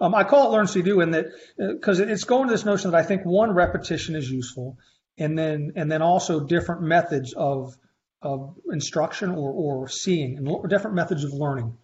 um, 0.00 0.14
I 0.14 0.24
call 0.24 0.48
it 0.48 0.56
learn, 0.56 0.66
see, 0.66 0.80
do, 0.80 1.00
in 1.00 1.10
that 1.10 1.26
because 1.58 2.00
uh, 2.00 2.04
it's 2.04 2.24
going 2.24 2.48
to 2.48 2.52
this 2.52 2.64
notion 2.64 2.90
that 2.90 2.96
I 2.96 3.02
think 3.02 3.22
one 3.24 3.52
repetition 3.52 4.16
is 4.16 4.30
useful, 4.30 4.78
and 5.18 5.38
then 5.38 5.72
and 5.76 5.92
then 5.92 6.00
also 6.00 6.40
different 6.40 6.82
methods 6.82 7.34
of 7.34 7.76
of 8.22 8.56
instruction 8.72 9.30
or, 9.30 9.50
or 9.50 9.88
seeing 9.88 10.38
and 10.38 10.68
different 10.70 10.96
methods 10.96 11.24
of 11.24 11.32
learning 11.32 11.76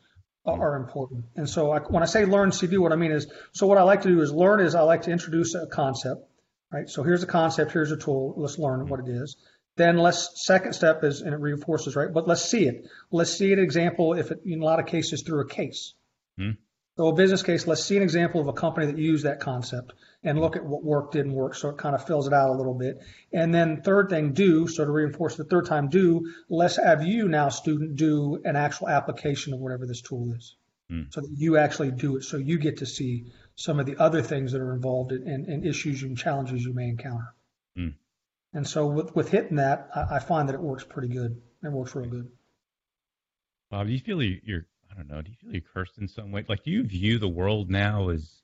are 0.45 0.77
important. 0.77 1.25
And 1.37 1.49
so 1.49 1.71
I, 1.71 1.79
when 1.81 2.03
I 2.03 2.07
say 2.07 2.25
learn 2.25 2.53
CD, 2.53 2.79
what 2.79 2.93
I 2.93 2.97
mean 2.97 3.13
is, 3.13 3.27
so 3.53 3.67
what 3.67 3.79
I 3.79 3.83
like 3.83 4.03
to 4.03 4.09
do 4.09 4.21
is 4.21 4.33
learn 4.33 4.61
is 4.61 4.75
I 4.75 4.83
like 4.83 5.03
to 5.03 5.11
introduce 5.11 5.55
a 5.55 5.67
concept, 5.67 6.27
right? 6.73 6.89
So 6.89 7.03
here's 7.03 7.23
a 7.23 7.27
concept, 7.27 7.73
here's 7.73 7.93
a 7.93 7.97
tool, 7.97 8.35
let's 8.37 8.59
learn 8.59 8.89
what 8.89 9.01
it 9.01 9.09
is. 9.09 9.37
Then 9.77 9.97
let's, 9.97 10.45
second 10.45 10.75
step 10.75 11.03
is, 11.05 11.23
and 11.23 11.33
it 11.33 11.41
reinforces, 11.41 11.97
right? 11.97 12.13
But 12.13 12.29
let's 12.29 12.45
see 12.45 12.67
it. 12.67 12.87
Let's 13.11 13.33
see 13.33 13.53
an 13.53 13.59
example, 13.59 14.15
if 14.15 14.31
it, 14.31 14.41
in 14.45 14.61
a 14.61 14.65
lot 14.65 14.81
of 14.81 14.87
cases, 14.87 15.23
through 15.23 15.41
a 15.41 15.49
case. 15.49 15.95
Hmm. 16.37 16.51
So 16.97 17.09
a 17.09 17.15
business 17.15 17.43
case, 17.43 17.67
let's 17.67 17.83
see 17.83 17.97
an 17.97 18.03
example 18.03 18.41
of 18.41 18.49
a 18.49 18.53
company 18.53 18.87
that 18.87 18.99
used 18.99 19.25
that 19.25 19.41
concept 19.41 19.95
and 20.23 20.39
look 20.39 20.57
at 20.57 20.65
what 20.65 20.85
worked, 20.85 21.15
didn't 21.15 21.33
work. 21.33 21.55
So 21.55 21.71
it 21.71 21.79
kind 21.79 21.95
of 21.95 22.07
fills 22.07 22.27
it 22.27 22.35
out 22.35 22.51
a 22.51 22.57
little 22.57 22.75
bit. 22.75 22.99
And 23.33 23.53
then 23.53 23.81
third 23.83 24.11
thing, 24.11 24.35
do, 24.35 24.69
so 24.69 24.85
to 24.85 24.91
reinforce 24.91 25.37
the 25.37 25.45
third 25.45 25.67
time, 25.67 25.89
do, 25.89 26.33
let's 26.51 26.77
have 26.77 27.03
you 27.03 27.29
now, 27.29 27.49
student, 27.49 27.97
do 27.97 28.41
an 28.45 28.57
actual 28.57 28.89
application 28.89 29.55
of 29.55 29.61
whatever 29.61 29.87
this 29.87 30.03
tool 30.03 30.35
is. 30.35 30.57
Mm. 30.91 31.13
So 31.13 31.23
that 31.23 31.31
you 31.35 31.57
actually 31.57 31.93
do 31.93 32.19
it. 32.19 32.25
So 32.25 32.37
you 32.37 32.59
get 32.59 32.79
to 32.79 32.87
see 32.87 33.33
some 33.55 33.81
of 33.81 33.87
the 33.87 33.97
other 33.97 34.21
things 34.21 34.53
that 34.53 34.61
are 34.61 34.75
involved 34.75 35.13
in, 35.13 35.27
in, 35.27 35.51
in 35.51 35.67
issues 35.67 36.03
and 36.03 36.17
challenges 36.17 36.63
you 36.63 36.75
may 36.75 36.89
encounter. 36.89 37.35
Mm. 37.79 37.95
And 38.53 38.69
so 38.69 38.87
with, 38.87 39.17
with 39.17 39.31
hitting 39.31 39.57
that, 39.57 39.89
I, 39.95 40.17
I, 40.17 40.19
find 40.19 40.49
that 40.51 40.55
it 40.55 40.61
works 40.61 40.85
pretty 40.85 41.09
good. 41.09 41.41
It 41.63 41.73
works 41.73 41.95
real 41.95 42.11
good. 42.11 42.31
Bob, 43.71 43.87
do 43.87 43.93
you 43.95 43.99
feel 43.99 44.23
you're 44.23 44.67
I 44.93 44.97
don't 44.97 45.09
know. 45.09 45.23
Do 45.23 45.31
you 45.31 45.37
feel 45.37 45.53
you're 45.53 45.63
cursed 45.63 45.99
in 45.99 46.09
some 46.09 46.33
way? 46.33 46.45
Like, 46.49 46.65
do 46.65 46.71
you 46.71 46.83
view 46.85 47.19
the 47.19 47.29
world 47.29 47.71
now 47.71 48.11
as 48.11 48.43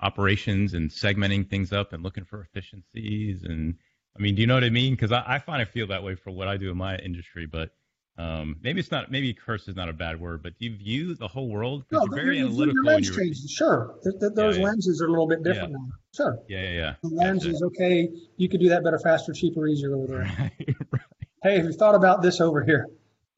operations 0.00 0.74
and 0.74 0.90
segmenting 0.90 1.48
things 1.48 1.72
up 1.72 1.92
and 1.92 2.02
looking 2.02 2.24
for 2.24 2.40
efficiencies? 2.40 3.42
And 3.44 3.76
I 4.16 4.22
mean, 4.22 4.34
do 4.34 4.40
you 4.40 4.46
know 4.46 4.54
what 4.54 4.64
I 4.64 4.70
mean? 4.70 4.94
Because 4.94 5.12
I, 5.12 5.22
I 5.26 5.38
find 5.38 5.60
I 5.60 5.66
feel 5.66 5.88
that 5.88 6.02
way 6.02 6.14
for 6.14 6.30
what 6.30 6.48
I 6.48 6.56
do 6.56 6.70
in 6.70 6.76
my 6.76 6.96
industry, 6.96 7.46
but 7.46 7.70
um, 8.18 8.56
maybe 8.62 8.80
it's 8.80 8.90
not. 8.90 9.10
Maybe 9.10 9.32
curse 9.32 9.68
is 9.68 9.76
not 9.76 9.88
a 9.88 9.92
bad 9.92 10.20
word, 10.20 10.42
but 10.42 10.58
do 10.58 10.66
you 10.66 10.76
view 10.76 11.14
the 11.14 11.28
whole 11.28 11.48
world? 11.48 11.84
No, 11.90 12.04
you're 12.04 12.14
very 12.14 12.40
analytical. 12.40 12.74
Your 12.74 12.84
lens 12.84 13.16
changes. 13.16 13.50
Sure, 13.50 13.94
th- 14.04 14.16
th- 14.20 14.32
those 14.34 14.56
yeah, 14.56 14.62
yeah. 14.62 14.68
lenses 14.68 15.00
are 15.00 15.06
a 15.06 15.10
little 15.10 15.26
bit 15.26 15.42
different 15.42 15.70
yeah. 15.70 15.76
now. 15.78 15.88
Sure. 16.14 16.38
Yeah, 16.46 16.62
yeah, 16.62 16.70
yeah. 16.72 16.94
The 17.02 17.08
lens 17.08 17.46
is 17.46 17.62
okay. 17.62 18.10
You 18.36 18.50
could 18.50 18.60
do 18.60 18.68
that 18.68 18.84
better, 18.84 18.98
faster, 18.98 19.32
cheaper, 19.32 19.66
easier 19.66 19.94
over 19.94 20.06
there. 20.06 20.22
Right, 20.38 20.76
right. 20.90 21.02
Hey, 21.42 21.56
have 21.56 21.64
you 21.64 21.72
thought 21.72 21.94
about 21.94 22.20
this 22.20 22.40
over 22.40 22.62
here? 22.62 22.86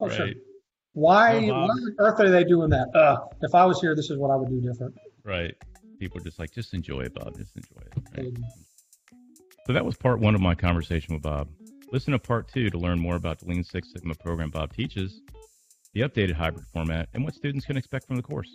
Oh, 0.01 0.07
right. 0.07 0.15
sure. 0.15 0.29
Why, 0.95 1.49
why 1.49 1.51
on 1.51 1.95
earth 1.99 2.19
are 2.21 2.29
they 2.29 2.45
doing 2.45 2.69
that? 2.69 2.87
Uh, 2.95 3.17
if 3.41 3.53
I 3.53 3.65
was 3.65 3.81
here, 3.81 3.95
this 3.95 4.09
is 4.09 4.17
what 4.17 4.31
I 4.31 4.37
would 4.37 4.49
do 4.49 4.61
different. 4.61 4.95
Right. 5.23 5.53
People 5.99 6.21
are 6.21 6.23
just 6.23 6.39
like, 6.39 6.51
just 6.51 6.73
enjoy 6.73 7.01
it, 7.01 7.13
Bob. 7.13 7.37
Just 7.37 7.55
enjoy 7.55 7.81
it. 7.81 7.93
Right? 8.17 8.33
So 9.67 9.73
that 9.73 9.85
was 9.85 9.97
part 9.97 10.19
one 10.19 10.35
of 10.35 10.41
my 10.41 10.55
conversation 10.55 11.13
with 11.13 11.21
Bob. 11.21 11.49
Listen 11.91 12.13
to 12.13 12.19
part 12.19 12.47
two 12.47 12.69
to 12.69 12.77
learn 12.77 12.97
more 12.97 13.15
about 13.15 13.39
the 13.39 13.45
Lean 13.45 13.63
Six 13.63 13.91
Sigma 13.91 14.15
program 14.15 14.49
Bob 14.49 14.73
teaches, 14.73 15.19
the 15.93 16.01
updated 16.01 16.33
hybrid 16.33 16.65
format, 16.73 17.09
and 17.13 17.25
what 17.25 17.35
students 17.35 17.65
can 17.65 17.75
expect 17.75 18.07
from 18.07 18.15
the 18.15 18.23
course. 18.23 18.49